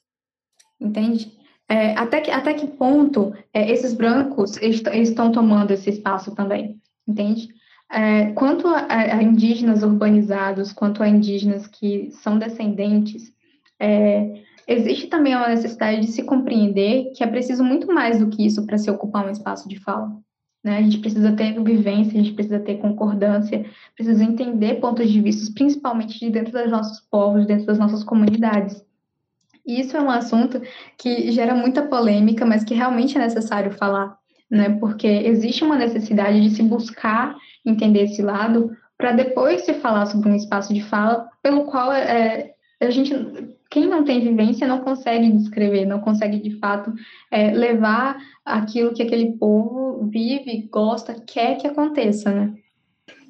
entende? 0.79 1.31
É, 1.73 1.97
até, 1.97 2.21
que, 2.21 2.29
até 2.29 2.53
que 2.53 2.67
ponto 2.67 3.33
é, 3.51 3.71
esses 3.71 3.95
brancos 3.95 4.57
est 4.57 4.87
estão 4.93 5.31
tomando 5.31 5.71
esse 5.71 5.89
espaço 5.89 6.35
também, 6.35 6.79
entende? 7.07 7.47
É, 7.91 8.31
quanto 8.33 8.67
a, 8.67 8.85
a, 8.87 9.23
indígenas 9.23 9.81
urbanizados, 9.81 10.71
quanto 10.71 11.01
a 11.01 11.09
indígenas 11.09 11.65
que 11.65 12.11
são 12.11 12.37
descendentes, 12.37 13.33
é, 13.79 14.43
existe 14.67 15.07
também 15.07 15.35
uma 15.35 15.47
necessidade 15.47 16.01
de 16.01 16.11
se 16.11 16.21
compreender 16.21 17.11
que 17.15 17.23
é 17.23 17.27
preciso 17.27 17.63
muito 17.63 17.87
mais 17.87 18.19
do 18.19 18.27
que 18.27 18.45
isso 18.45 18.67
para 18.67 18.77
se 18.77 18.91
ocupar 18.91 19.25
um 19.25 19.31
espaço 19.31 19.67
de 19.67 19.79
fala. 19.79 20.15
Né? 20.63 20.77
A 20.77 20.81
gente 20.83 20.99
precisa 20.99 21.31
ter 21.31 21.59
vivência, 21.59 22.19
a 22.19 22.23
gente 22.23 22.35
precisa 22.35 22.59
ter 22.59 22.77
concordância, 22.77 23.65
precisa 23.95 24.23
entender 24.23 24.75
pontos 24.75 25.09
de 25.09 25.19
vista, 25.19 25.51
principalmente 25.55 26.19
de 26.19 26.29
dentro 26.29 26.53
dos 26.53 26.69
nossos 26.69 26.99
povos, 26.99 27.47
dentro 27.47 27.65
das 27.65 27.79
nossas 27.79 28.03
comunidades. 28.03 28.85
Isso 29.65 29.95
é 29.95 30.01
um 30.01 30.09
assunto 30.09 30.61
que 30.97 31.31
gera 31.31 31.55
muita 31.55 31.83
polêmica, 31.83 32.45
mas 32.45 32.63
que 32.63 32.73
realmente 32.73 33.17
é 33.17 33.21
necessário 33.21 33.71
falar, 33.71 34.17
né? 34.49 34.77
Porque 34.79 35.07
existe 35.07 35.63
uma 35.63 35.77
necessidade 35.77 36.41
de 36.41 36.49
se 36.49 36.63
buscar 36.63 37.35
entender 37.65 38.03
esse 38.03 38.21
lado 38.21 38.75
para 38.97 39.13
depois 39.13 39.61
se 39.61 39.73
falar 39.75 40.05
sobre 40.05 40.29
um 40.29 40.35
espaço 40.35 40.73
de 40.73 40.81
fala 40.81 41.27
pelo 41.41 41.65
qual 41.65 41.91
é, 41.91 42.53
a 42.79 42.89
gente 42.89 43.13
quem 43.69 43.87
não 43.87 44.03
tem 44.03 44.21
vivência 44.21 44.67
não 44.67 44.81
consegue 44.81 45.31
descrever, 45.31 45.83
não 45.85 45.99
consegue 45.99 46.37
de 46.37 46.59
fato 46.59 46.93
é, 47.31 47.49
levar 47.51 48.17
aquilo 48.45 48.93
que 48.93 49.01
aquele 49.01 49.31
povo 49.31 50.07
vive, 50.11 50.69
gosta, 50.71 51.15
quer 51.15 51.57
que 51.57 51.65
aconteça, 51.65 52.31
né? 52.31 52.53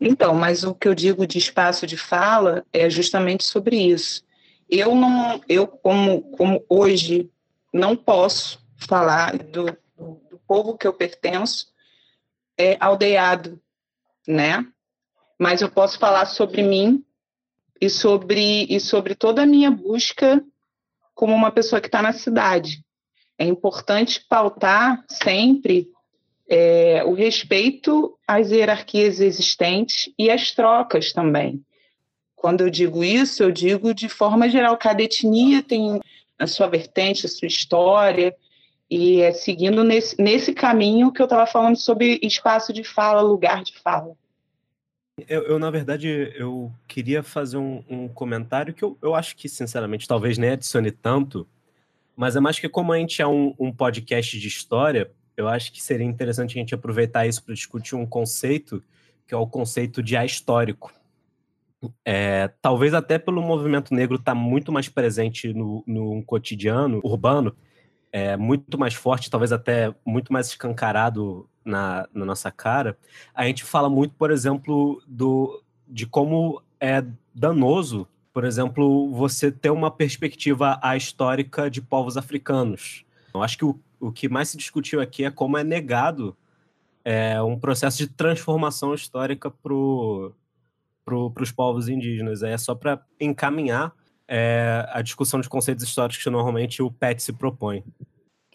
Então, 0.02 0.36
mas 0.36 0.66
o 0.66 0.76
que 0.76 0.86
eu 0.86 0.94
digo 0.94 1.26
de 1.26 1.38
espaço 1.38 1.88
de 1.88 1.96
fala 1.96 2.66
é 2.74 2.90
justamente 2.90 3.46
sobre 3.46 3.78
isso. 3.78 4.22
Eu 4.70 4.96
não, 4.96 5.42
eu 5.48 5.68
como, 5.68 6.22
como 6.36 6.64
hoje 6.70 7.30
não 7.74 7.96
posso 7.96 8.60
falar 8.78 9.38
do, 9.38 9.66
do 9.98 10.40
povo 10.48 10.78
que 10.78 10.88
eu 10.88 10.94
pertenço 10.94 11.68
é 12.58 12.78
aldeado, 12.80 13.60
né? 14.28 14.66
Mas 15.40 15.62
eu 15.62 15.70
posso 15.70 15.98
falar 15.98 16.26
sobre 16.26 16.62
mim 16.62 17.04
e 17.82 17.90
sobre, 17.90 18.66
e 18.70 18.80
sobre 18.80 19.16
toda 19.16 19.44
a 19.44 19.46
minha 19.46 19.72
busca 19.72 20.44
como 21.14 21.34
uma 21.34 21.52
pessoa 21.52 21.82
que 21.82 21.88
está 21.88 22.02
na 22.02 22.14
cidade. 22.14 22.84
É 23.38 23.46
importante 23.46 24.24
pautar 24.28 25.04
sempre 25.10 25.90
é, 26.48 27.04
o 27.04 27.14
respeito 27.14 28.18
às 28.28 28.52
hierarquias 28.52 29.20
existentes 29.20 30.14
e 30.18 30.30
às 30.30 30.52
trocas 30.52 31.12
também. 31.12 31.64
Quando 32.44 32.60
eu 32.60 32.70
digo 32.70 33.06
isso, 33.06 33.42
eu 33.42 33.54
digo 33.54 33.94
de 33.94 34.10
forma 34.10 34.50
geral, 34.50 34.76
cada 34.76 35.02
etnia 35.02 35.64
tem 35.64 36.02
a 36.38 36.46
sua 36.46 36.68
vertente, 36.68 37.26
a 37.26 37.30
sua 37.30 37.48
história, 37.48 38.36
e 38.90 39.22
é 39.22 39.32
seguindo 39.32 39.82
nesse, 39.82 40.22
nesse 40.22 40.54
caminho 40.54 41.10
que 41.10 41.22
eu 41.22 41.24
estava 41.24 41.48
falando 41.48 41.78
sobre 41.78 42.20
espaço 42.22 42.74
de 42.74 42.84
fala, 42.84 43.22
lugar 43.22 43.64
de 43.64 43.80
fala. 43.80 44.14
Eu, 45.26 45.44
eu, 45.44 45.58
na 45.58 45.72
verdade, 45.72 46.34
eu 46.36 46.70
queria 46.86 47.24
fazer 47.24 47.56
um, 47.56 47.82
um 47.90 48.10
comentário 48.10 48.74
que 48.74 48.84
eu, 48.84 48.98
eu, 49.02 49.16
acho 49.16 49.38
que, 49.38 49.48
sinceramente, 49.48 50.06
talvez 50.06 50.38
nem 50.38 50.50
adicione 50.50 50.92
tanto, 50.92 51.48
mas 52.14 52.36
é 52.36 52.42
mais 52.42 52.60
que 52.60 52.68
como 52.68 52.92
a 52.92 52.98
gente 52.98 53.22
é 53.22 53.28
um, 53.28 53.56
um 53.58 53.72
podcast 53.72 54.38
de 54.38 54.48
história, 54.50 55.10
eu 55.38 55.48
acho 55.48 55.72
que 55.72 55.82
seria 55.82 56.06
interessante 56.06 56.58
a 56.58 56.60
gente 56.60 56.76
aproveitar 56.76 57.26
isso 57.26 57.42
para 57.42 57.56
discutir 57.56 57.96
um 57.96 58.06
conceito, 58.06 58.84
que 59.26 59.34
é 59.34 59.38
o 59.38 59.48
conceito 59.48 60.04
de 60.04 60.18
ahistórico. 60.18 60.92
É, 62.06 62.50
talvez 62.62 62.94
até 62.94 63.18
pelo 63.18 63.42
movimento 63.42 63.94
negro 63.94 64.16
estar 64.16 64.34
tá 64.34 64.36
muito 64.36 64.72
mais 64.72 64.90
presente 64.90 65.54
no, 65.54 65.84
no 65.88 66.24
cotidiano 66.24 67.00
urbano, 67.04 67.56
é, 68.12 68.38
muito 68.38 68.78
mais 68.78 68.94
forte, 68.94 69.30
talvez 69.30 69.52
até 69.52 69.94
muito 70.06 70.32
mais 70.32 70.48
escancarado 70.48 71.50
na, 71.66 72.08
na 72.14 72.26
nossa 72.26 72.52
cara, 72.52 72.98
a 73.34 73.46
gente 73.46 73.64
fala 73.64 73.90
muito, 73.90 74.14
por 74.16 74.30
exemplo, 74.30 75.02
do, 75.08 75.64
de 75.88 76.06
como 76.06 76.62
é 76.80 77.04
danoso, 77.34 78.08
por 78.34 78.44
exemplo, 78.44 79.10
você 79.12 79.52
ter 79.52 79.70
uma 79.70 79.90
perspectiva 79.90 80.80
histórica 80.96 81.70
de 81.70 81.82
povos 81.82 82.18
africanos. 82.18 83.06
Eu 83.34 83.42
acho 83.42 83.58
que 83.58 83.66
o, 83.66 83.80
o 84.00 84.12
que 84.12 84.28
mais 84.28 84.50
se 84.50 84.58
discutiu 84.58 85.02
aqui 85.02 85.24
é 85.24 85.32
como 85.32 85.58
é 85.58 85.64
negado 85.64 86.36
é, 87.06 87.42
um 87.42 87.60
processo 87.60 87.98
de 87.98 88.08
transformação 88.08 88.94
histórica 88.94 89.52
para 89.52 89.74
pro, 91.04 91.34
os 91.40 91.52
povos 91.52 91.88
indígenas. 91.88 92.44
É 92.44 92.58
só 92.58 92.76
para 92.76 93.02
encaminhar 93.20 93.94
é, 94.28 94.86
a 94.90 95.02
discussão 95.02 95.40
de 95.40 95.50
conceitos 95.50 95.84
históricos 95.84 96.24
que 96.24 96.30
normalmente 96.30 96.82
o 96.82 96.92
PET 96.92 97.22
se 97.22 97.34
propõe. 97.34 97.84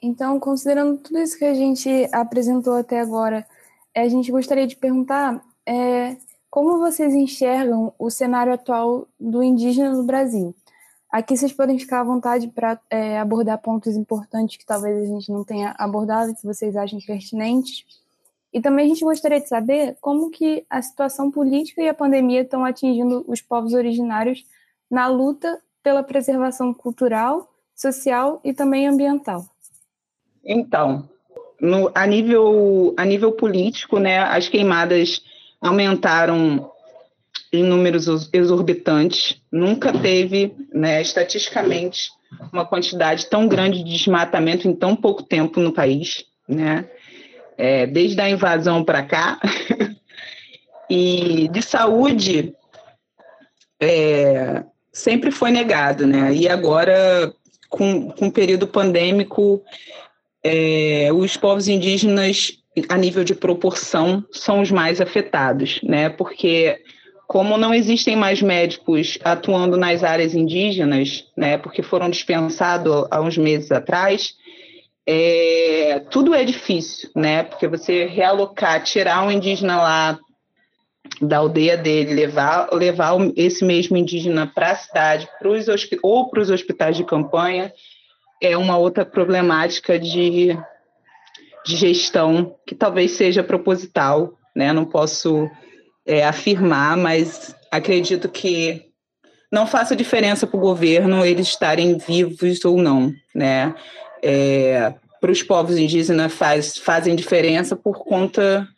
Então, 0.03 0.39
considerando 0.39 0.99
tudo 0.99 1.19
isso 1.19 1.39
que 1.39 1.45
a 1.45 1.55
gente 1.55 2.09
apresentou 2.13 2.75
até 2.75 3.01
agora, 3.01 3.47
eh, 3.95 4.03
a 4.03 4.09
gente 4.09 4.31
gostaria 4.31 4.67
de 4.67 4.77
perguntar 4.77 5.43
é, 5.67 6.17
como 6.51 6.79
vocês 6.79 7.15
enxergam 7.15 7.93
o 7.99 8.11
cenário 8.11 8.53
atual 8.53 9.07
do 9.19 9.43
indígena 9.43 9.93
no 9.93 10.05
Brasil. 10.05 10.55
Aqui 11.11 11.37
vocês 11.37 11.53
podem 11.53 11.79
ficar 11.79 12.01
à 12.01 12.05
vontade 12.05 12.49
para 12.49 12.79
é, 12.91 13.19
abordar 13.19 13.59
pontos 13.59 13.97
importantes 13.97 14.57
que 14.57 14.67
talvez 14.67 14.99
a 14.99 15.07
gente 15.07 15.33
não 15.33 15.43
tenha 15.43 15.75
abordado, 15.79 16.35
que 16.35 16.45
vocês 16.45 16.77
achem 16.77 17.01
pertinentes. 17.01 17.85
E 18.53 18.61
também 18.61 18.87
a 18.87 18.89
gente 18.89 19.05
gostaria 19.05 19.41
de 19.41 19.49
saber 19.49 19.97
como 20.01 20.31
que 20.31 20.65
a 20.71 20.81
situação 20.81 21.31
política 21.31 21.83
e 21.83 21.89
a 21.89 21.95
pandemia 21.95 22.43
estão 22.43 22.65
atingindo 22.65 23.25
os 23.29 23.43
povos 23.43 23.75
originários 23.75 24.45
na 24.91 25.07
luta 25.07 25.61
pela 25.83 26.03
preservação 26.03 26.73
cultural, 26.73 27.53
social 27.75 28.41
e 28.43 28.53
também 28.53 28.87
ambiental. 28.87 29.45
Então, 30.45 31.09
no, 31.61 31.91
a, 31.95 32.07
nível, 32.07 32.95
a 32.97 33.05
nível 33.05 33.33
político, 33.33 33.99
né, 33.99 34.19
as 34.21 34.49
queimadas 34.49 35.23
aumentaram 35.61 36.71
em 37.53 37.63
números 37.63 38.31
exorbitantes. 38.33 39.41
Nunca 39.51 39.93
teve, 39.93 40.55
né, 40.73 41.01
estatisticamente, 41.01 42.11
uma 42.53 42.65
quantidade 42.65 43.27
tão 43.27 43.49
grande 43.49 43.83
de 43.83 43.93
desmatamento 43.93 44.69
em 44.69 44.75
tão 44.75 44.95
pouco 44.95 45.23
tempo 45.23 45.61
no 45.61 45.73
país, 45.73 46.25
né? 46.47 46.89
É, 47.59 47.87
desde 47.87 48.21
a 48.21 48.31
invasão 48.31 48.85
para 48.85 49.03
cá. 49.03 49.39
e 50.89 51.49
de 51.49 51.61
saúde 51.61 52.55
é, 53.81 54.63
sempre 54.93 55.31
foi 55.31 55.51
negado, 55.51 56.07
né? 56.07 56.33
E 56.35 56.49
agora, 56.49 57.33
com, 57.69 58.11
com 58.11 58.29
o 58.29 58.33
período 58.33 58.67
pandêmico, 58.67 59.63
é, 60.43 61.11
os 61.13 61.37
povos 61.37 61.69
indígenas, 61.69 62.53
a 62.89 62.97
nível 62.97 63.25
de 63.25 63.35
proporção, 63.35 64.25
são 64.31 64.61
os 64.61 64.71
mais 64.71 65.01
afetados, 65.01 65.81
né? 65.83 66.09
Porque 66.09 66.81
como 67.27 67.59
não 67.59 67.75
existem 67.75 68.17
mais 68.17 68.41
médicos 68.41 69.19
atuando 69.23 69.77
nas 69.77 70.03
áreas 70.03 70.35
indígenas, 70.35 71.27
né? 71.37 71.59
Porque 71.59 71.83
foram 71.83 72.09
dispensados 72.09 73.07
há 73.11 73.21
uns 73.21 73.37
meses 73.37 73.71
atrás, 73.71 74.35
é, 75.11 76.01
tudo 76.11 76.35
é 76.35 76.45
difícil, 76.45 77.09
né? 77.17 77.43
Porque 77.43 77.67
você 77.67 78.05
realocar, 78.05 78.85
tirar 78.85 79.25
um 79.25 79.31
indígena 79.31 79.79
lá 79.79 80.19
da 81.23 81.39
aldeia 81.39 81.79
dele, 81.79 82.13
levar, 82.13 82.69
levar 82.75 83.15
esse 83.35 83.65
mesmo 83.65 83.97
indígena 83.97 84.47
para 84.47 84.73
a 84.73 84.77
cidade, 84.77 85.27
pros, 85.39 85.65
ou 86.03 86.29
para 86.29 86.43
os 86.43 86.51
hospitais 86.51 86.95
de 86.95 87.05
campanha, 87.05 87.73
é 88.43 88.55
uma 88.55 88.77
outra 88.77 89.07
problemática 89.07 89.99
de, 89.99 90.59
de 91.65 91.77
gestão 91.77 92.55
que 92.67 92.75
talvez 92.75 93.13
seja 93.13 93.43
proposital, 93.43 94.35
né? 94.55 94.75
Não 94.75 94.85
posso 94.85 95.49
é, 96.07 96.23
afirmar, 96.23 96.99
mas 96.99 97.57
acredito 97.73 98.29
que 98.29 98.85
não 99.51 99.67
faça 99.67 99.97
diferença 99.97 100.47
para 100.47 100.59
o 100.59 100.61
governo 100.61 101.25
eles 101.25 101.49
estarem 101.49 101.97
vivos 101.97 102.63
ou 102.67 102.77
não, 102.77 103.11
né? 103.35 103.75
É, 104.23 104.95
para 105.21 105.31
os 105.31 105.43
povos 105.43 105.77
indígenas 105.77 106.33
faz, 106.33 106.79
fazem 106.79 107.17
diferença 107.17 107.77
por 107.77 107.99
conta 108.05 108.69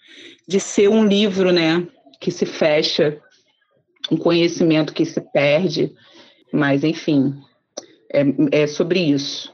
de 0.47 0.59
ser 0.59 0.89
um 0.89 1.07
livro, 1.07 1.53
né? 1.53 1.87
Que 2.19 2.31
se 2.31 2.47
fecha, 2.47 3.21
um 4.11 4.17
conhecimento 4.17 4.93
que 4.93 5.05
se 5.05 5.21
perde, 5.21 5.93
mas 6.53 6.83
enfim, 6.83 7.35
é, 8.13 8.63
é 8.63 8.67
sobre 8.67 9.01
isso. 9.01 9.53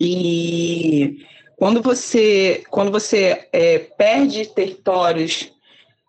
E 0.00 1.24
quando 1.56 1.82
você, 1.82 2.62
quando 2.70 2.90
você 2.90 3.48
é, 3.52 3.78
perde 3.78 4.46
territórios, 4.46 5.52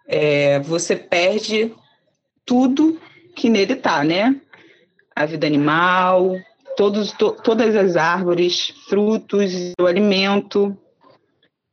é, 0.07 0.59
você 0.59 0.95
perde 0.95 1.73
tudo 2.45 2.99
que 3.35 3.49
nele 3.49 3.73
está, 3.73 4.03
né? 4.03 4.39
A 5.15 5.25
vida 5.25 5.47
animal, 5.47 6.35
todos, 6.79 7.11
to, 7.11 7.35
todas 7.43 7.75
as 7.75 7.97
árvores, 7.97 8.69
frutos, 8.87 9.73
o 9.77 9.85
alimento, 9.85 10.77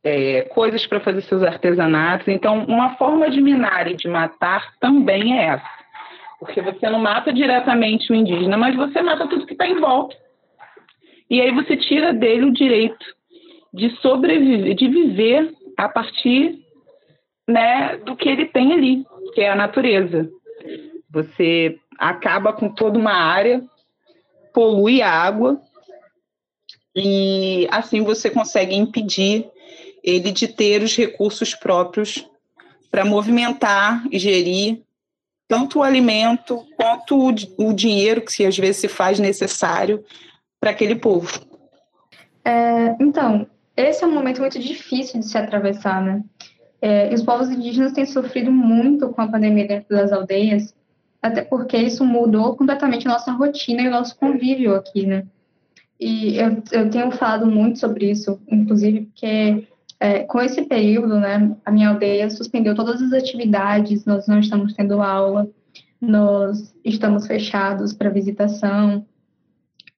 é, 0.03 0.41
coisas 0.41 0.85
para 0.85 0.99
fazer 0.99 1.21
seus 1.21 1.43
artesanatos. 1.43 2.27
Então, 2.27 2.65
uma 2.65 2.97
forma 2.97 3.29
de 3.29 3.39
minar 3.39 3.89
e 3.89 3.95
de 3.95 4.09
matar 4.09 4.73
também 4.81 5.39
é 5.39 5.45
essa. 5.45 5.69
Porque 6.37 6.61
você 6.61 6.89
não 6.89 6.99
mata 6.99 7.31
diretamente 7.31 8.11
o 8.11 8.15
indígena, 8.15 8.57
mas 8.57 8.75
você 8.75 9.01
mata 9.01 9.29
tudo 9.29 9.45
que 9.45 9.53
está 9.53 9.65
em 9.65 9.79
volta. 9.79 10.13
E 11.29 11.39
aí 11.39 11.53
você 11.53 11.77
tira 11.77 12.13
dele 12.13 12.43
o 12.43 12.53
direito 12.53 13.05
de 13.73 13.89
sobreviver, 14.01 14.75
de 14.75 14.89
viver 14.89 15.53
a 15.77 15.87
partir 15.87 16.59
né, 17.47 17.95
do 17.99 18.13
que 18.13 18.27
ele 18.27 18.47
tem 18.47 18.73
ali, 18.73 19.05
que 19.33 19.39
é 19.39 19.51
a 19.51 19.55
natureza. 19.55 20.29
Você 21.09 21.77
acaba 21.97 22.51
com 22.51 22.67
toda 22.67 22.99
uma 22.99 23.13
área, 23.13 23.63
polui 24.57 25.03
a 25.03 25.11
água, 25.11 25.61
e 26.95 27.67
assim 27.69 28.01
você 28.01 28.27
consegue 28.27 28.75
impedir 28.75 29.47
ele 30.03 30.31
de 30.31 30.47
ter 30.47 30.81
os 30.81 30.97
recursos 30.97 31.53
próprios 31.53 32.27
para 32.89 33.05
movimentar 33.05 34.03
e 34.11 34.17
gerir 34.17 34.81
tanto 35.47 35.77
o 35.77 35.83
alimento 35.83 36.65
quanto 36.75 37.31
o, 37.55 37.71
dinheiro 37.71 38.21
que 38.21 38.47
às 38.47 38.57
vezes 38.57 38.77
se 38.77 38.87
faz 38.87 39.19
necessário 39.19 40.03
para 40.59 40.71
aquele 40.71 40.95
povo. 40.95 41.39
É, 42.43 42.95
então, 42.99 43.45
esse 43.75 44.03
é 44.03 44.07
um 44.07 44.11
momento 44.11 44.41
muito 44.41 44.57
difícil 44.57 45.19
de 45.19 45.27
se 45.27 45.37
atravessar, 45.37 46.01
né? 46.01 46.23
É, 46.81 47.13
os 47.13 47.21
povos 47.21 47.51
indígenas 47.51 47.93
têm 47.93 48.07
sofrido 48.07 48.51
muito 48.51 49.09
com 49.09 49.21
a 49.21 49.27
pandemia 49.27 49.67
dentro 49.67 49.95
das 49.95 50.11
aldeias, 50.11 50.73
até 51.21 51.41
porque 51.41 51.77
isso 51.77 52.05
mudou 52.05 52.55
completamente 52.55 53.07
a 53.07 53.11
nossa 53.11 53.31
rotina 53.31 53.81
e 53.81 53.87
o 53.87 53.91
nosso 53.91 54.17
convívio 54.17 54.75
aqui, 54.75 55.05
né? 55.05 55.25
E 55.99 56.37
eu, 56.37 56.61
eu 56.71 56.89
tenho 56.89 57.11
falado 57.11 57.47
muito 57.47 57.79
sobre 57.79 58.11
isso, 58.11 58.39
inclusive 58.47 59.01
porque 59.05 59.67
é, 59.99 60.23
com 60.23 60.39
esse 60.39 60.63
período, 60.63 61.19
né, 61.19 61.55
a 61.65 61.71
minha 61.71 61.89
aldeia 61.89 62.29
suspendeu 62.29 62.75
todas 62.75 63.01
as 63.01 63.13
atividades, 63.13 64.05
nós 64.05 64.27
não 64.27 64.39
estamos 64.39 64.73
tendo 64.73 65.01
aula, 65.01 65.49
nós 65.99 66.75
estamos 66.85 67.25
fechados 67.25 67.93
para 67.93 68.11
visitação 68.11 69.05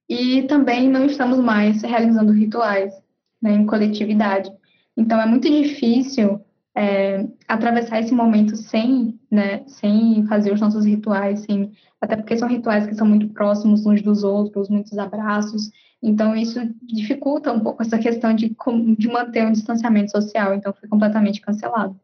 e 0.08 0.42
também 0.44 0.88
não 0.88 1.04
estamos 1.04 1.38
mais 1.38 1.82
realizando 1.82 2.32
rituais 2.32 2.94
né, 3.40 3.52
em 3.52 3.66
coletividade. 3.66 4.50
Então 4.96 5.20
é 5.20 5.26
muito 5.26 5.48
difícil 5.48 6.40
é, 6.76 7.26
atravessar 7.48 8.00
esse 8.00 8.14
momento 8.14 8.56
sem, 8.56 9.18
né, 9.30 9.62
sem 9.66 10.24
fazer 10.26 10.52
os 10.52 10.60
nossos 10.60 10.84
rituais, 10.84 11.40
sem, 11.40 11.72
até 12.00 12.16
porque 12.16 12.36
são 12.36 12.48
rituais 12.48 12.86
que 12.86 12.94
são 12.94 13.06
muito 13.06 13.28
próximos 13.28 13.84
uns 13.84 14.02
dos 14.02 14.22
outros, 14.22 14.68
muitos 14.68 14.96
abraços, 14.96 15.70
então 16.02 16.34
isso 16.34 16.60
dificulta 16.82 17.52
um 17.52 17.60
pouco 17.60 17.82
essa 17.82 17.98
questão 17.98 18.34
de, 18.34 18.54
de 18.96 19.08
manter 19.08 19.46
um 19.46 19.52
distanciamento 19.52 20.10
social, 20.10 20.54
então 20.54 20.72
foi 20.72 20.88
completamente 20.88 21.40
cancelado. 21.40 21.98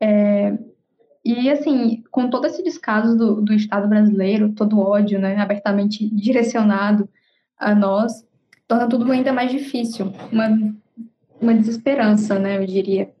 É, 0.00 0.58
e 1.24 1.50
assim, 1.50 2.04
com 2.10 2.28
todo 2.28 2.46
esse 2.46 2.62
descaso 2.62 3.16
do, 3.16 3.40
do 3.40 3.52
Estado 3.52 3.88
brasileiro, 3.88 4.52
todo 4.52 4.76
o 4.76 4.80
ódio, 4.80 5.18
né, 5.18 5.36
abertamente 5.36 6.08
direcionado 6.14 7.08
a 7.58 7.74
nós, 7.74 8.24
torna 8.68 8.88
tudo 8.88 9.10
ainda 9.10 9.32
mais 9.32 9.50
difícil, 9.50 10.12
uma, 10.30 10.74
uma 11.40 11.54
desesperança, 11.54 12.38
né, 12.38 12.58
eu 12.58 12.66
diria 12.66 13.15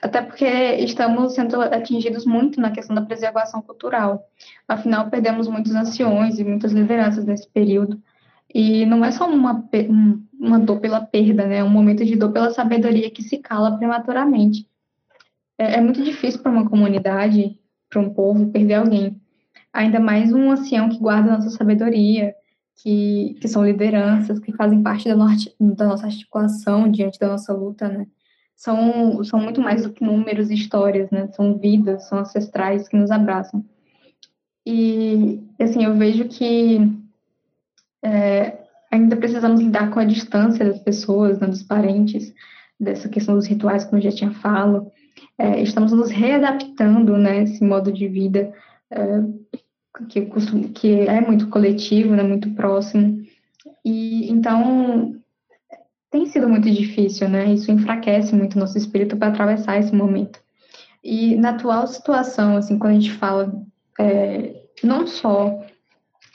até 0.00 0.22
porque 0.22 0.46
estamos 0.46 1.34
sendo 1.34 1.60
atingidos 1.60 2.24
muito 2.24 2.60
na 2.60 2.70
questão 2.70 2.94
da 2.94 3.02
preservação 3.02 3.60
cultural. 3.60 4.28
Afinal, 4.66 5.10
perdemos 5.10 5.48
muitos 5.48 5.74
anciões 5.74 6.38
e 6.38 6.44
muitas 6.44 6.72
lideranças 6.72 7.24
nesse 7.24 7.48
período. 7.48 8.00
E 8.52 8.86
não 8.86 9.04
é 9.04 9.10
só 9.10 9.28
uma, 9.28 9.68
uma 10.38 10.58
dor 10.58 10.80
pela 10.80 11.00
perda, 11.00 11.46
né? 11.46 11.58
É 11.58 11.64
um 11.64 11.68
momento 11.68 12.04
de 12.04 12.16
dor 12.16 12.32
pela 12.32 12.50
sabedoria 12.50 13.10
que 13.10 13.22
se 13.22 13.38
cala 13.38 13.76
prematuramente. 13.76 14.66
É, 15.58 15.74
é 15.74 15.80
muito 15.80 16.02
difícil 16.02 16.40
para 16.40 16.52
uma 16.52 16.68
comunidade, 16.68 17.58
para 17.90 18.00
um 18.00 18.10
povo, 18.14 18.50
perder 18.50 18.74
alguém. 18.74 19.20
Ainda 19.72 20.00
mais 20.00 20.32
um 20.32 20.50
ancião 20.50 20.88
que 20.88 20.98
guarda 20.98 21.32
nossa 21.32 21.50
sabedoria, 21.50 22.34
que, 22.76 23.36
que 23.40 23.48
são 23.48 23.64
lideranças, 23.64 24.38
que 24.38 24.52
fazem 24.52 24.82
parte 24.82 25.08
da, 25.08 25.16
norte, 25.16 25.54
da 25.60 25.88
nossa 25.88 26.06
articulação 26.06 26.90
diante 26.90 27.18
da 27.18 27.28
nossa 27.28 27.52
luta, 27.52 27.88
né? 27.88 28.06
São, 28.58 29.22
são 29.22 29.38
muito 29.38 29.60
mais 29.60 29.84
do 29.84 29.92
que 29.92 30.04
números 30.04 30.50
e 30.50 30.54
histórias, 30.54 31.08
né? 31.12 31.28
São 31.28 31.56
vidas, 31.56 32.08
são 32.08 32.18
ancestrais 32.18 32.88
que 32.88 32.96
nos 32.96 33.08
abraçam. 33.08 33.64
E, 34.66 35.40
assim, 35.60 35.84
eu 35.84 35.94
vejo 35.94 36.24
que 36.24 36.80
é, 38.02 38.58
ainda 38.90 39.16
precisamos 39.16 39.60
lidar 39.60 39.90
com 39.90 40.00
a 40.00 40.04
distância 40.04 40.64
das 40.64 40.80
pessoas, 40.80 41.38
né, 41.38 41.46
dos 41.46 41.62
parentes, 41.62 42.34
dessa 42.78 43.08
questão 43.08 43.36
dos 43.36 43.46
rituais, 43.46 43.84
como 43.84 43.98
eu 43.98 44.10
já 44.10 44.10
tinha 44.10 44.32
falado. 44.32 44.90
É, 45.38 45.62
estamos 45.62 45.92
nos 45.92 46.10
readaptando, 46.10 47.16
né, 47.16 47.44
esse 47.44 47.62
modo 47.62 47.92
de 47.92 48.08
vida 48.08 48.52
é, 48.90 49.22
que, 50.08 50.22
que 50.74 51.00
é 51.02 51.20
muito 51.20 51.48
coletivo, 51.48 52.16
né, 52.16 52.24
muito 52.24 52.50
próximo. 52.54 53.24
E, 53.84 54.28
então, 54.32 55.14
tem 56.10 56.26
sido 56.26 56.48
muito 56.48 56.70
difícil, 56.70 57.28
né? 57.28 57.52
Isso 57.52 57.70
enfraquece 57.70 58.34
muito 58.34 58.58
nosso 58.58 58.78
espírito 58.78 59.16
para 59.16 59.28
atravessar 59.28 59.78
esse 59.78 59.94
momento. 59.94 60.40
E 61.02 61.36
na 61.36 61.50
atual 61.50 61.86
situação, 61.86 62.56
assim, 62.56 62.78
quando 62.78 62.92
a 62.92 63.00
gente 63.00 63.12
fala, 63.12 63.52
é, 63.98 64.62
não 64.82 65.06
só, 65.06 65.58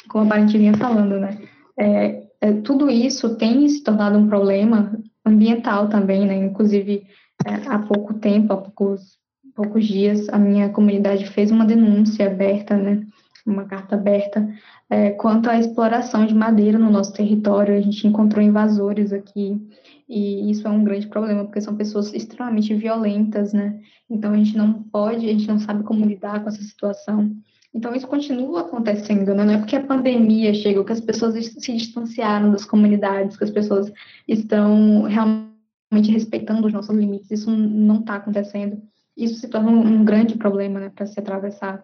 como 0.07 0.25
a 0.25 0.27
Parente 0.27 0.57
vinha 0.57 0.75
falando, 0.75 1.19
né? 1.19 1.37
É, 1.77 2.23
é, 2.41 2.53
tudo 2.61 2.89
isso 2.89 3.35
tem 3.35 3.67
se 3.67 3.83
tornado 3.83 4.17
um 4.17 4.27
problema 4.27 4.97
ambiental 5.25 5.89
também, 5.89 6.25
né? 6.25 6.35
Inclusive, 6.35 7.07
é, 7.45 7.53
há 7.67 7.79
pouco 7.79 8.13
tempo, 8.15 8.53
há 8.53 8.57
poucos, 8.57 9.17
poucos 9.55 9.85
dias, 9.85 10.29
a 10.29 10.37
minha 10.37 10.69
comunidade 10.69 11.25
fez 11.25 11.51
uma 11.51 11.65
denúncia 11.65 12.27
aberta, 12.27 12.75
né? 12.75 13.05
Uma 13.45 13.65
carta 13.65 13.95
aberta 13.95 14.47
é, 14.89 15.09
quanto 15.11 15.49
à 15.49 15.59
exploração 15.59 16.25
de 16.25 16.33
madeira 16.33 16.77
no 16.77 16.89
nosso 16.89 17.13
território, 17.13 17.75
a 17.75 17.81
gente 17.81 18.07
encontrou 18.07 18.43
invasores 18.43 19.11
aqui, 19.11 19.59
e 20.07 20.51
isso 20.51 20.67
é 20.67 20.71
um 20.71 20.83
grande 20.83 21.07
problema, 21.07 21.43
porque 21.43 21.59
são 21.59 21.75
pessoas 21.75 22.13
extremamente 22.13 22.73
violentas, 22.73 23.51
né? 23.51 23.79
Então 24.09 24.31
a 24.31 24.37
gente 24.37 24.55
não 24.55 24.83
pode, 24.83 25.27
a 25.27 25.31
gente 25.31 25.47
não 25.47 25.59
sabe 25.59 25.83
como 25.83 26.05
lidar 26.05 26.41
com 26.41 26.49
essa 26.49 26.61
situação. 26.61 27.35
Então 27.73 27.95
isso 27.95 28.07
continua 28.07 28.61
acontecendo, 28.61 29.33
né? 29.33 29.43
Não 29.43 29.53
é 29.53 29.57
porque 29.57 29.75
a 29.75 29.83
pandemia 29.83 30.53
chegou 30.53 30.85
que 30.85 30.91
as 30.91 31.01
pessoas 31.01 31.33
se 31.43 31.73
distanciaram 31.73 32.51
das 32.51 32.65
comunidades, 32.65 33.35
que 33.35 33.43
as 33.43 33.49
pessoas 33.49 33.91
estão 34.27 35.03
realmente 35.03 36.11
respeitando 36.11 36.67
os 36.67 36.73
nossos 36.73 36.95
limites. 36.95 37.31
Isso 37.31 37.49
não 37.49 38.01
está 38.01 38.15
acontecendo. 38.15 38.79
Isso 39.17 39.39
se 39.39 39.47
torna 39.47 39.71
um 39.71 40.05
grande 40.05 40.37
problema, 40.37 40.79
né, 40.79 40.91
para 40.93 41.07
se 41.07 41.19
atravessar. 41.19 41.83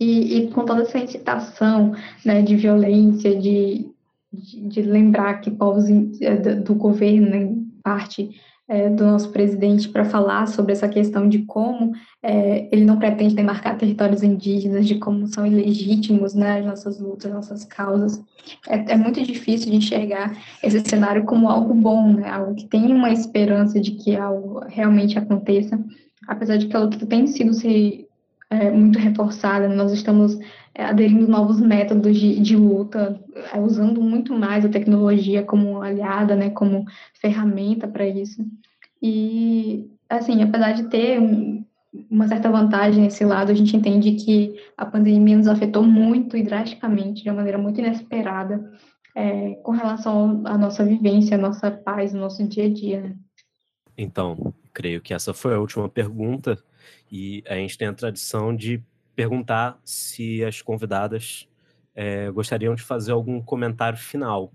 E, 0.00 0.38
e, 0.38 0.50
com 0.50 0.64
toda 0.64 0.82
essa 0.82 0.98
incitação 0.98 1.92
né, 2.24 2.40
de 2.40 2.54
violência, 2.54 3.34
de, 3.36 3.90
de, 4.32 4.68
de 4.68 4.82
lembrar 4.82 5.40
que 5.40 5.50
povos 5.50 5.86
é, 6.20 6.36
do, 6.36 6.74
governo, 6.74 7.34
em 7.34 7.68
parte, 7.82 8.30
é, 8.68 8.90
do 8.90 9.04
nosso 9.04 9.30
presidente 9.30 9.88
para 9.88 10.04
falar 10.04 10.46
sobre 10.46 10.72
essa 10.72 10.88
questão 10.88 11.26
de 11.26 11.40
como 11.40 11.92
é, 12.22 12.68
ele 12.70 12.84
não 12.84 12.98
pretende 12.98 13.34
demarcar 13.34 13.78
territórios 13.78 14.22
indígenas, 14.22 14.86
de 14.86 14.96
como 14.96 15.26
são 15.26 15.46
ilegítimos 15.46 16.34
né, 16.34 16.58
as 16.58 16.66
nossas 16.66 17.00
lutas, 17.00 17.32
nossas 17.32 17.64
causas. 17.64 18.22
É, 18.68 18.92
é, 18.92 18.96
muito 18.96 19.22
difícil 19.22 19.70
de 19.70 19.78
enxergar 19.78 20.36
esse 20.62 20.80
cenário 20.80 21.24
como 21.24 21.48
algo 21.48 21.72
bom, 21.72 22.12
né, 22.12 22.28
algo 22.28 22.54
que 22.54 22.66
tem 22.66 22.92
uma 22.92 23.10
esperança 23.10 23.80
de 23.80 23.92
que 23.92 24.14
algo 24.14 24.60
realmente 24.68 25.18
aconteça, 25.18 25.82
apesar 26.26 26.58
de 26.58 26.66
que 26.66 26.76
a 26.76 26.80
luta 26.80 27.06
tem 27.06 27.26
sido 27.26 27.54
se, 27.54 28.06
é, 28.50 28.70
muito 28.70 28.98
reforçada, 28.98 29.68
nós 29.68 29.92
estamos 29.92 30.38
é, 30.74 30.84
aderindo 30.84 31.28
novos 31.28 31.60
métodos 31.60 32.16
de, 32.16 32.40
de 32.40 32.56
luta, 32.56 33.20
é, 33.52 33.60
usando 33.60 34.00
muito 34.00 34.34
mais 34.34 34.64
a 34.64 34.68
tecnologia 34.68 35.42
como 35.42 35.82
aliada, 35.82 36.34
né, 36.34 36.50
como 36.50 36.84
ferramenta 37.20 37.86
para 37.86 38.06
isso. 38.06 38.44
E, 39.02 39.90
assim, 40.08 40.42
apesar 40.42 40.72
de 40.72 40.84
ter 40.84 41.20
uma 42.10 42.28
certa 42.28 42.50
vantagem 42.50 43.02
nesse 43.02 43.24
lado, 43.24 43.50
a 43.50 43.54
gente 43.54 43.76
entende 43.76 44.12
que 44.12 44.54
a 44.76 44.86
pandemia 44.86 45.36
nos 45.36 45.48
afetou 45.48 45.82
muito 45.82 46.36
e 46.36 46.42
drasticamente, 46.42 47.22
de 47.22 47.28
uma 47.28 47.36
maneira 47.36 47.58
muito 47.58 47.80
inesperada, 47.80 48.72
é, 49.14 49.54
com 49.62 49.72
relação 49.72 50.42
à 50.44 50.56
nossa 50.56 50.84
vivência, 50.84 51.36
à 51.36 51.40
nossa 51.40 51.70
paz, 51.70 52.14
ao 52.14 52.20
nosso 52.20 52.46
dia 52.46 52.64
a 52.64 52.72
dia. 52.72 53.00
Né? 53.02 53.16
Então, 53.96 54.54
creio 54.72 55.00
que 55.00 55.12
essa 55.12 55.34
foi 55.34 55.54
a 55.54 55.60
última 55.60 55.88
pergunta, 55.88 56.56
e 57.10 57.42
a 57.46 57.54
gente 57.54 57.76
tem 57.76 57.88
a 57.88 57.92
tradição 57.92 58.54
de 58.54 58.82
perguntar 59.14 59.80
se 59.84 60.44
as 60.44 60.62
convidadas 60.62 61.48
é, 61.94 62.30
gostariam 62.30 62.74
de 62.74 62.82
fazer 62.82 63.12
algum 63.12 63.42
comentário 63.42 63.98
final. 63.98 64.52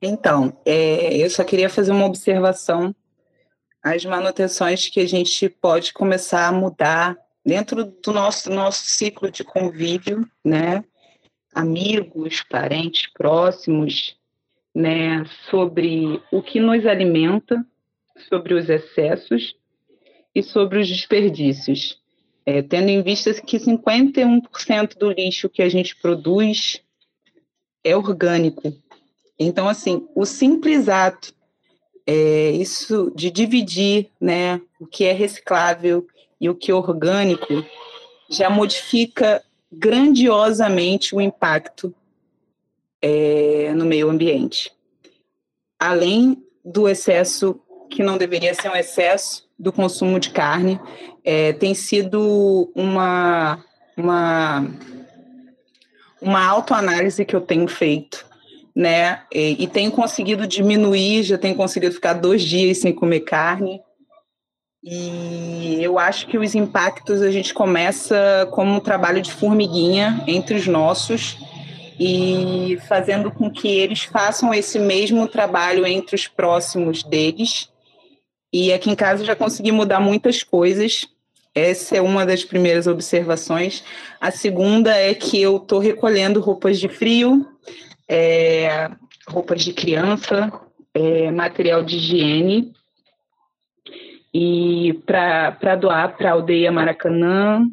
Então, 0.00 0.58
é, 0.64 1.16
eu 1.16 1.28
só 1.28 1.44
queria 1.44 1.68
fazer 1.68 1.92
uma 1.92 2.06
observação. 2.06 2.94
As 3.82 4.04
manutenções 4.04 4.88
que 4.88 5.00
a 5.00 5.06
gente 5.06 5.48
pode 5.48 5.92
começar 5.92 6.48
a 6.48 6.52
mudar 6.52 7.16
dentro 7.44 7.84
do 7.84 8.12
nosso, 8.12 8.50
nosso 8.50 8.86
ciclo 8.86 9.30
de 9.30 9.44
convívio, 9.44 10.26
né? 10.44 10.82
Amigos, 11.54 12.42
parentes 12.42 13.12
próximos, 13.12 14.16
né? 14.74 15.24
Sobre 15.50 16.22
o 16.32 16.42
que 16.42 16.58
nos 16.58 16.86
alimenta, 16.86 17.62
sobre 18.28 18.54
os 18.54 18.70
excessos 18.70 19.54
e 20.34 20.42
sobre 20.42 20.80
os 20.80 20.88
desperdícios 20.88 22.02
é, 22.44 22.62
tendo 22.62 22.88
em 22.88 23.02
vista 23.02 23.32
que 23.34 23.58
51% 23.58 24.98
do 24.98 25.10
lixo 25.10 25.48
que 25.48 25.62
a 25.62 25.68
gente 25.68 25.96
produz 25.96 26.80
é 27.84 27.96
orgânico. 27.96 28.74
Então, 29.38 29.68
assim, 29.68 30.06
o 30.14 30.24
simples 30.24 30.88
ato 30.88 31.34
é, 32.06 32.50
isso 32.50 33.12
de 33.14 33.30
dividir 33.30 34.10
né, 34.20 34.60
o 34.78 34.86
que 34.86 35.04
é 35.04 35.12
reciclável 35.12 36.06
e 36.40 36.48
o 36.50 36.54
que 36.54 36.70
é 36.70 36.74
orgânico 36.74 37.64
já 38.28 38.50
modifica 38.50 39.42
grandiosamente 39.70 41.14
o 41.14 41.20
impacto 41.20 41.94
é, 43.00 43.72
no 43.74 43.84
meio 43.84 44.10
ambiente. 44.10 44.72
Além 45.78 46.44
do 46.64 46.88
excesso, 46.88 47.60
que 47.88 48.02
não 48.02 48.18
deveria 48.18 48.54
ser 48.54 48.68
um 48.68 48.76
excesso, 48.76 49.48
do 49.62 49.72
consumo 49.72 50.18
de 50.18 50.30
carne 50.30 50.80
é, 51.24 51.52
tem 51.52 51.72
sido 51.72 52.68
uma, 52.74 53.64
uma, 53.96 54.66
uma 56.20 56.44
autoanálise 56.44 57.24
que 57.24 57.36
eu 57.36 57.40
tenho 57.40 57.68
feito, 57.68 58.26
né? 58.74 59.22
E, 59.32 59.62
e 59.62 59.68
tenho 59.68 59.92
conseguido 59.92 60.48
diminuir, 60.48 61.22
já 61.22 61.38
tenho 61.38 61.54
conseguido 61.54 61.94
ficar 61.94 62.14
dois 62.14 62.42
dias 62.42 62.78
sem 62.78 62.92
comer 62.92 63.20
carne. 63.20 63.80
E 64.82 65.78
eu 65.80 65.96
acho 65.96 66.26
que 66.26 66.36
os 66.36 66.56
impactos 66.56 67.22
a 67.22 67.30
gente 67.30 67.54
começa 67.54 68.48
como 68.50 68.74
um 68.74 68.80
trabalho 68.80 69.22
de 69.22 69.30
formiguinha 69.30 70.24
entre 70.26 70.56
os 70.56 70.66
nossos 70.66 71.38
e 72.00 72.80
fazendo 72.88 73.30
com 73.30 73.48
que 73.48 73.68
eles 73.68 74.02
façam 74.02 74.52
esse 74.52 74.80
mesmo 74.80 75.28
trabalho 75.28 75.86
entre 75.86 76.16
os 76.16 76.26
próximos 76.26 77.04
deles 77.04 77.71
e 78.52 78.72
aqui 78.72 78.90
em 78.90 78.94
casa 78.94 79.24
já 79.24 79.34
consegui 79.34 79.72
mudar 79.72 80.00
muitas 80.00 80.42
coisas. 80.42 81.08
Essa 81.54 81.96
é 81.96 82.00
uma 82.00 82.24
das 82.24 82.44
primeiras 82.44 82.86
observações. 82.86 83.84
A 84.20 84.30
segunda 84.30 84.96
é 84.96 85.14
que 85.14 85.40
eu 85.40 85.56
estou 85.56 85.78
recolhendo 85.78 86.40
roupas 86.40 86.78
de 86.78 86.88
frio, 86.88 87.46
é, 88.08 88.90
roupas 89.26 89.62
de 89.62 89.72
criança, 89.72 90.52
é, 90.94 91.30
material 91.30 91.82
de 91.82 91.96
higiene, 91.96 92.72
e 94.34 94.94
para 95.04 95.76
doar 95.76 96.16
para 96.16 96.30
a 96.30 96.32
aldeia 96.32 96.72
Maracanã, 96.72 97.66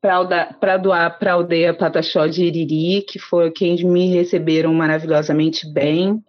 para 0.00 0.76
doar 0.76 1.18
para 1.18 1.32
a 1.32 1.34
aldeia 1.34 1.74
Pataxó 1.74 2.26
de 2.26 2.44
Iriri, 2.44 3.02
que 3.02 3.18
foi 3.18 3.50
quem 3.50 3.84
me 3.84 4.12
receberam 4.12 4.72
maravilhosamente 4.74 5.68
bem. 5.72 6.22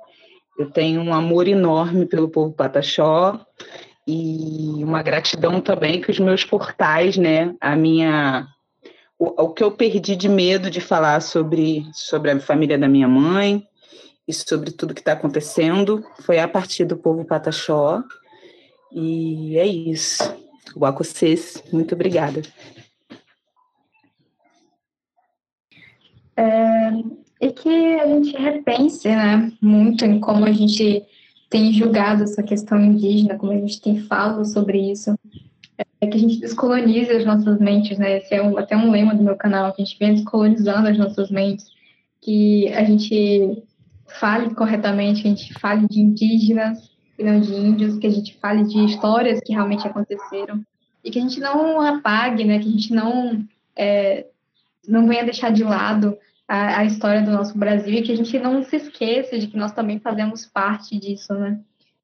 Eu 0.57 0.69
tenho 0.69 1.01
um 1.01 1.13
amor 1.13 1.47
enorme 1.47 2.05
pelo 2.05 2.29
povo 2.29 2.53
Pataxó 2.53 3.39
e 4.07 4.83
uma 4.83 5.01
gratidão 5.01 5.59
também 5.59 6.01
que 6.01 6.11
os 6.11 6.19
meus 6.19 6.43
portais, 6.43 7.17
né, 7.17 7.55
a 7.59 7.75
minha 7.75 8.47
o, 9.17 9.43
o 9.43 9.53
que 9.53 9.63
eu 9.63 9.71
perdi 9.71 10.15
de 10.15 10.27
medo 10.27 10.69
de 10.69 10.81
falar 10.81 11.21
sobre 11.21 11.85
sobre 11.93 12.31
a 12.31 12.39
família 12.39 12.77
da 12.77 12.87
minha 12.87 13.07
mãe 13.07 13.65
e 14.27 14.33
sobre 14.33 14.71
tudo 14.71 14.93
que 14.93 15.01
está 15.01 15.13
acontecendo 15.13 16.03
foi 16.21 16.39
a 16.39 16.47
partir 16.47 16.85
do 16.85 16.97
povo 16.97 17.25
Pataxó. 17.25 18.03
E 18.91 19.57
é 19.57 19.65
isso. 19.65 20.23
O 20.75 20.85
Acocês, 20.85 21.63
muito 21.71 21.95
obrigada. 21.95 22.41
É, 26.35 26.91
e 27.43 27.51
que 27.51 27.99
a 27.99 28.07
gente 28.07 28.37
repense 28.37 29.09
né, 29.09 29.51
muito 29.61 30.05
em 30.05 30.17
como 30.17 30.45
a 30.45 30.51
gente 30.53 31.03
tem 31.49 31.73
julgado 31.73 32.23
essa 32.23 32.41
questão 32.41 32.79
indígena, 32.79 33.37
como 33.37 33.51
a 33.51 33.57
gente 33.57 33.81
tem 33.81 33.99
falado 33.99 34.45
sobre 34.45 34.91
isso, 34.91 35.13
é 35.99 36.07
que 36.07 36.15
a 36.15 36.19
gente 36.19 36.39
descolonize 36.39 37.11
as 37.11 37.25
nossas 37.25 37.59
mentes, 37.59 37.97
né? 37.97 38.17
Esse 38.17 38.35
é 38.35 38.41
um, 38.41 38.57
até 38.57 38.77
um 38.77 38.89
lema 38.89 39.13
do 39.13 39.23
meu 39.23 39.35
canal, 39.35 39.73
que 39.73 39.81
a 39.81 39.85
gente 39.85 39.99
vem 39.99 40.15
descolonizando 40.15 40.87
as 40.87 40.97
nossas 40.97 41.29
mentes, 41.29 41.65
que 42.21 42.69
a 42.69 42.83
gente 42.85 43.61
fale 44.07 44.55
corretamente, 44.55 45.21
que 45.21 45.27
a 45.27 45.31
gente 45.31 45.53
fale 45.55 45.85
de 45.87 45.99
indígenas 45.99 46.91
e 47.19 47.23
não 47.23 47.41
de 47.41 47.53
índios, 47.53 47.97
que 47.97 48.07
a 48.07 48.11
gente 48.11 48.37
fale 48.37 48.63
de 48.63 48.85
histórias 48.85 49.41
que 49.41 49.51
realmente 49.51 49.85
aconteceram 49.85 50.61
e 51.03 51.11
que 51.11 51.19
a 51.19 51.21
gente 51.21 51.41
não 51.41 51.81
apague, 51.81 52.45
né? 52.45 52.59
Que 52.59 52.69
a 52.69 52.71
gente 52.71 52.93
não 52.93 53.45
é, 53.75 54.27
não 54.87 55.07
venha 55.07 55.25
deixar 55.25 55.51
de 55.51 55.63
lado 55.63 56.17
a, 56.47 56.79
a, 56.79 56.85
história 56.85 57.21
do 57.21 57.31
nosso 57.31 57.57
Brasil 57.57 57.93
e 57.93 58.01
que 58.01 58.11
a 58.11 58.15
gente 58.15 58.37
não 58.39 58.63
se 58.63 58.75
esqueça 58.75 59.37
de 59.37 59.47
que 59.47 59.57
nós 59.57 59.71
também 59.71 59.99
fazemos 59.99 60.45
parte 60.45 60.97
disso, 60.99 61.33
né? 61.33 61.59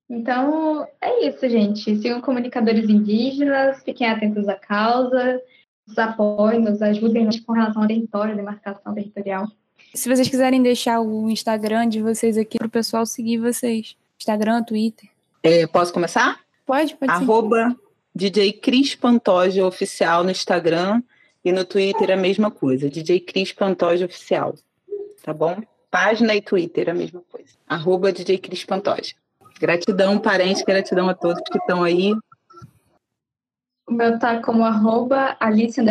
Então, 0.10 0.88
é 1.00 1.28
isso, 1.28 1.48
gente. 1.48 1.96
Sigam 1.98 2.20
comunicadores 2.22 2.90
indígenas, 2.90 3.84
fiquem 3.84 4.08
atentos 4.08 4.48
à 4.48 4.56
causa, 4.56 5.40
nos 5.88 5.98
apoiem, 5.98 6.62
nos 6.62 6.82
ajudem 6.82 7.30
com 7.46 7.54
relação 7.54 7.84
ao 7.84 7.88
território, 7.88 8.36
demarcação 8.36 8.94
territorial. 8.94 9.48
Se 9.94 10.10
vocês 10.10 10.28
quiserem 10.28 10.62
deixar 10.64 11.00
o 11.00 11.30
Instagram 11.30 11.88
de 11.88 12.02
vocês 12.02 12.38
aqui 12.38 12.58
para 12.58 12.68
o 12.68 12.72
pessoal 12.72 13.06
seguir 13.06 13.38
vocês. 13.38 13.96
Instagram, 14.20 14.64
Twitter. 14.64 15.10
É, 15.44 15.66
posso 15.68 15.94
começar? 15.94 16.40
Pode, 16.66 16.96
pode 16.96 17.12
Arroba 17.12 17.76
DJ 18.14 18.54
Cris 18.54 18.96
Pantoja 18.96 19.66
Oficial 19.66 20.24
no 20.24 20.32
Instagram 20.32 21.02
e 21.44 21.52
no 21.52 21.64
Twitter 21.66 22.12
a 22.12 22.18
mesma 22.18 22.52
coisa, 22.52 22.90
DJ 22.90 23.20
Cris 23.22 23.52
Pantoja 23.52 24.06
Oficial. 24.06 24.56
Tá 25.24 25.34
bom? 25.34 25.62
Página 25.90 26.36
e 26.36 26.42
Twitter 26.42 26.90
a 26.90 26.94
mesma 26.94 27.22
coisa. 27.30 27.54
Arroba 27.68 28.12
DJ 28.12 28.38
Cris 28.38 28.64
Pantoja. 28.66 29.16
Gratidão, 29.60 30.20
parente, 30.20 30.64
gratidão 30.64 31.10
a 31.10 31.14
todos 31.14 31.42
que 31.52 31.58
estão 31.58 31.84
aí. 31.84 32.14
O 33.88 33.92
meu 33.92 34.20
tá 34.20 34.42
como 34.42 34.64
arroba 34.64 35.36
Alice 35.40 35.82
em 35.82 35.86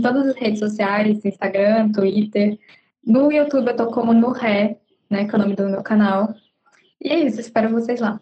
todas 0.00 0.26
as 0.26 0.36
redes 0.36 0.58
sociais, 0.58 1.24
Instagram, 1.24 1.92
Twitter. 1.92 2.58
No 3.06 3.30
YouTube 3.32 3.68
eu 3.68 3.76
tô 3.76 3.86
como 3.86 4.12
no 4.12 4.32
Ré, 4.32 4.78
né, 5.08 5.24
que 5.26 5.34
é 5.34 5.38
o 5.38 5.40
nome 5.40 5.54
do 5.54 5.68
meu 5.68 5.82
canal. 5.82 6.34
E 7.00 7.08
é 7.08 7.20
isso, 7.20 7.40
espero 7.40 7.70
vocês 7.70 8.00
lá. 8.00 8.20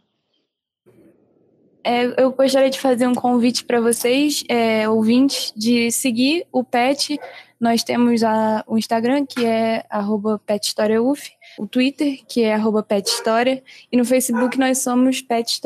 É, 1.88 2.20
eu 2.20 2.32
gostaria 2.32 2.68
de 2.68 2.80
fazer 2.80 3.06
um 3.06 3.14
convite 3.14 3.64
para 3.64 3.80
vocês, 3.80 4.42
é, 4.48 4.88
ouvintes, 4.88 5.52
de 5.56 5.92
seguir 5.92 6.44
o 6.50 6.64
PET. 6.64 7.16
Nós 7.60 7.84
temos 7.84 8.24
a, 8.24 8.64
o 8.66 8.76
Instagram, 8.76 9.24
que 9.24 9.46
é 9.46 9.84
PetHistóriaUF, 10.44 11.30
o 11.56 11.64
Twitter, 11.64 12.24
que 12.26 12.42
é 12.42 12.58
PetHistória, 12.88 13.62
e 13.90 13.96
no 13.96 14.04
Facebook 14.04 14.58
nós 14.58 14.78
somos 14.78 15.22
Pet. 15.22 15.60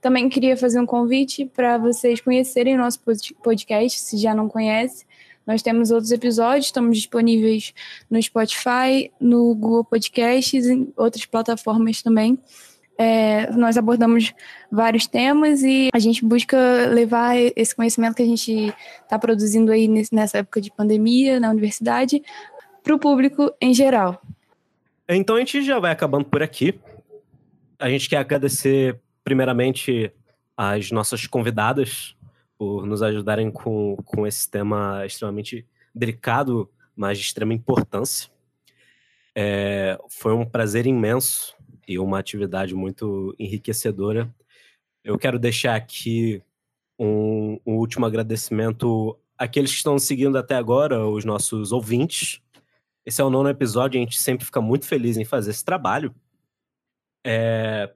Também 0.00 0.30
queria 0.30 0.56
fazer 0.56 0.80
um 0.80 0.86
convite 0.86 1.44
para 1.44 1.76
vocês 1.76 2.22
conhecerem 2.22 2.74
o 2.74 2.78
nosso 2.78 2.98
podcast, 3.42 4.00
se 4.00 4.16
já 4.16 4.34
não 4.34 4.48
conhece. 4.48 5.04
Nós 5.46 5.60
temos 5.60 5.90
outros 5.90 6.10
episódios, 6.10 6.66
estamos 6.66 6.96
disponíveis 6.96 7.74
no 8.10 8.20
Spotify, 8.22 9.12
no 9.20 9.54
Google 9.54 9.84
Podcasts 9.84 10.64
e 10.64 10.72
em 10.72 10.90
outras 10.96 11.26
plataformas 11.26 12.00
também. 12.00 12.38
É, 13.00 13.48
nós 13.52 13.76
abordamos 13.76 14.34
vários 14.72 15.06
temas 15.06 15.62
e 15.62 15.88
a 15.94 16.00
gente 16.00 16.24
busca 16.24 16.56
levar 16.88 17.36
esse 17.54 17.74
conhecimento 17.74 18.16
que 18.16 18.22
a 18.22 18.26
gente 18.26 18.74
está 19.02 19.16
produzindo 19.16 19.70
aí 19.70 19.88
nessa 20.10 20.38
época 20.38 20.60
de 20.60 20.72
pandemia 20.72 21.38
na 21.38 21.50
universidade 21.50 22.20
para 22.82 22.92
o 22.92 22.98
público 22.98 23.54
em 23.60 23.72
geral. 23.72 24.20
Então 25.08 25.36
a 25.36 25.38
gente 25.38 25.62
já 25.62 25.78
vai 25.78 25.92
acabando 25.92 26.24
por 26.24 26.42
aqui. 26.42 26.78
A 27.78 27.88
gente 27.88 28.08
quer 28.08 28.16
agradecer 28.16 28.98
primeiramente 29.22 30.12
as 30.56 30.90
nossas 30.90 31.24
convidadas 31.24 32.16
por 32.58 32.84
nos 32.84 33.00
ajudarem 33.00 33.48
com, 33.48 33.96
com 34.04 34.26
esse 34.26 34.50
tema 34.50 35.06
extremamente 35.06 35.64
delicado, 35.94 36.68
mas 36.96 37.16
de 37.16 37.24
extrema 37.24 37.54
importância. 37.54 38.28
É, 39.36 39.96
foi 40.08 40.34
um 40.34 40.44
prazer 40.44 40.84
imenso 40.84 41.57
e 41.88 41.98
uma 41.98 42.18
atividade 42.18 42.74
muito 42.74 43.34
enriquecedora. 43.38 44.32
Eu 45.02 45.18
quero 45.18 45.38
deixar 45.38 45.74
aqui 45.74 46.42
um, 46.98 47.58
um 47.66 47.76
último 47.76 48.04
agradecimento 48.04 49.18
àqueles 49.38 49.70
que 49.70 49.78
estão 49.78 49.98
seguindo 49.98 50.36
até 50.36 50.54
agora, 50.54 51.06
os 51.06 51.24
nossos 51.24 51.72
ouvintes. 51.72 52.42
Esse 53.06 53.22
é 53.22 53.24
o 53.24 53.30
nono 53.30 53.48
episódio 53.48 53.98
a 53.98 54.04
gente 54.04 54.20
sempre 54.20 54.44
fica 54.44 54.60
muito 54.60 54.84
feliz 54.84 55.16
em 55.16 55.24
fazer 55.24 55.50
esse 55.50 55.64
trabalho. 55.64 56.14
É, 57.26 57.90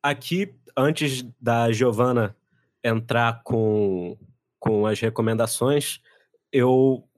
aqui, 0.00 0.54
antes 0.76 1.24
da 1.40 1.72
Giovana 1.72 2.36
entrar 2.84 3.42
com, 3.42 4.16
com 4.60 4.86
as 4.86 5.00
recomendações, 5.00 6.00
eu 6.52 7.08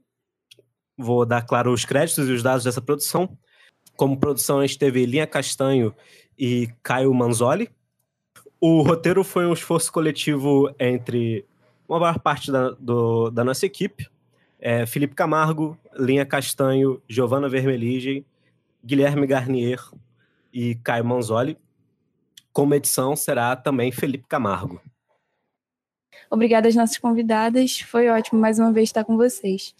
vou 0.96 1.26
dar, 1.26 1.42
claro, 1.42 1.72
os 1.72 1.84
créditos 1.84 2.28
e 2.28 2.32
os 2.32 2.42
dados 2.42 2.64
dessa 2.64 2.80
produção. 2.80 3.36
Como 3.96 4.16
produção, 4.16 4.58
a 4.58 4.66
gente 4.66 4.78
teve 4.78 5.06
Linha 5.06 5.26
Castanho 5.26 5.94
e 6.38 6.68
Caio 6.82 7.12
Manzoli. 7.14 7.70
O 8.60 8.82
roteiro 8.82 9.22
foi 9.22 9.46
um 9.46 9.52
esforço 9.52 9.92
coletivo 9.92 10.74
entre 10.78 11.44
uma 11.88 12.00
maior 12.00 12.18
parte 12.18 12.50
da, 12.50 12.70
do, 12.70 13.30
da 13.30 13.44
nossa 13.44 13.66
equipe. 13.66 14.08
É, 14.58 14.86
Felipe 14.86 15.14
Camargo, 15.14 15.78
Linha 15.96 16.24
Castanho, 16.24 17.00
Giovanna 17.08 17.48
Vermelige, 17.48 18.24
Guilherme 18.84 19.26
Garnier 19.26 19.78
e 20.52 20.74
Caio 20.76 21.04
Manzoli. 21.04 21.56
Como 22.52 22.74
edição 22.74 23.14
será 23.14 23.54
também 23.54 23.92
Felipe 23.92 24.26
Camargo. 24.28 24.80
Obrigada 26.30 26.68
às 26.68 26.74
nossas 26.74 26.98
convidadas. 26.98 27.80
Foi 27.80 28.08
ótimo 28.08 28.40
mais 28.40 28.58
uma 28.58 28.72
vez 28.72 28.88
estar 28.88 29.04
com 29.04 29.16
vocês. 29.16 29.72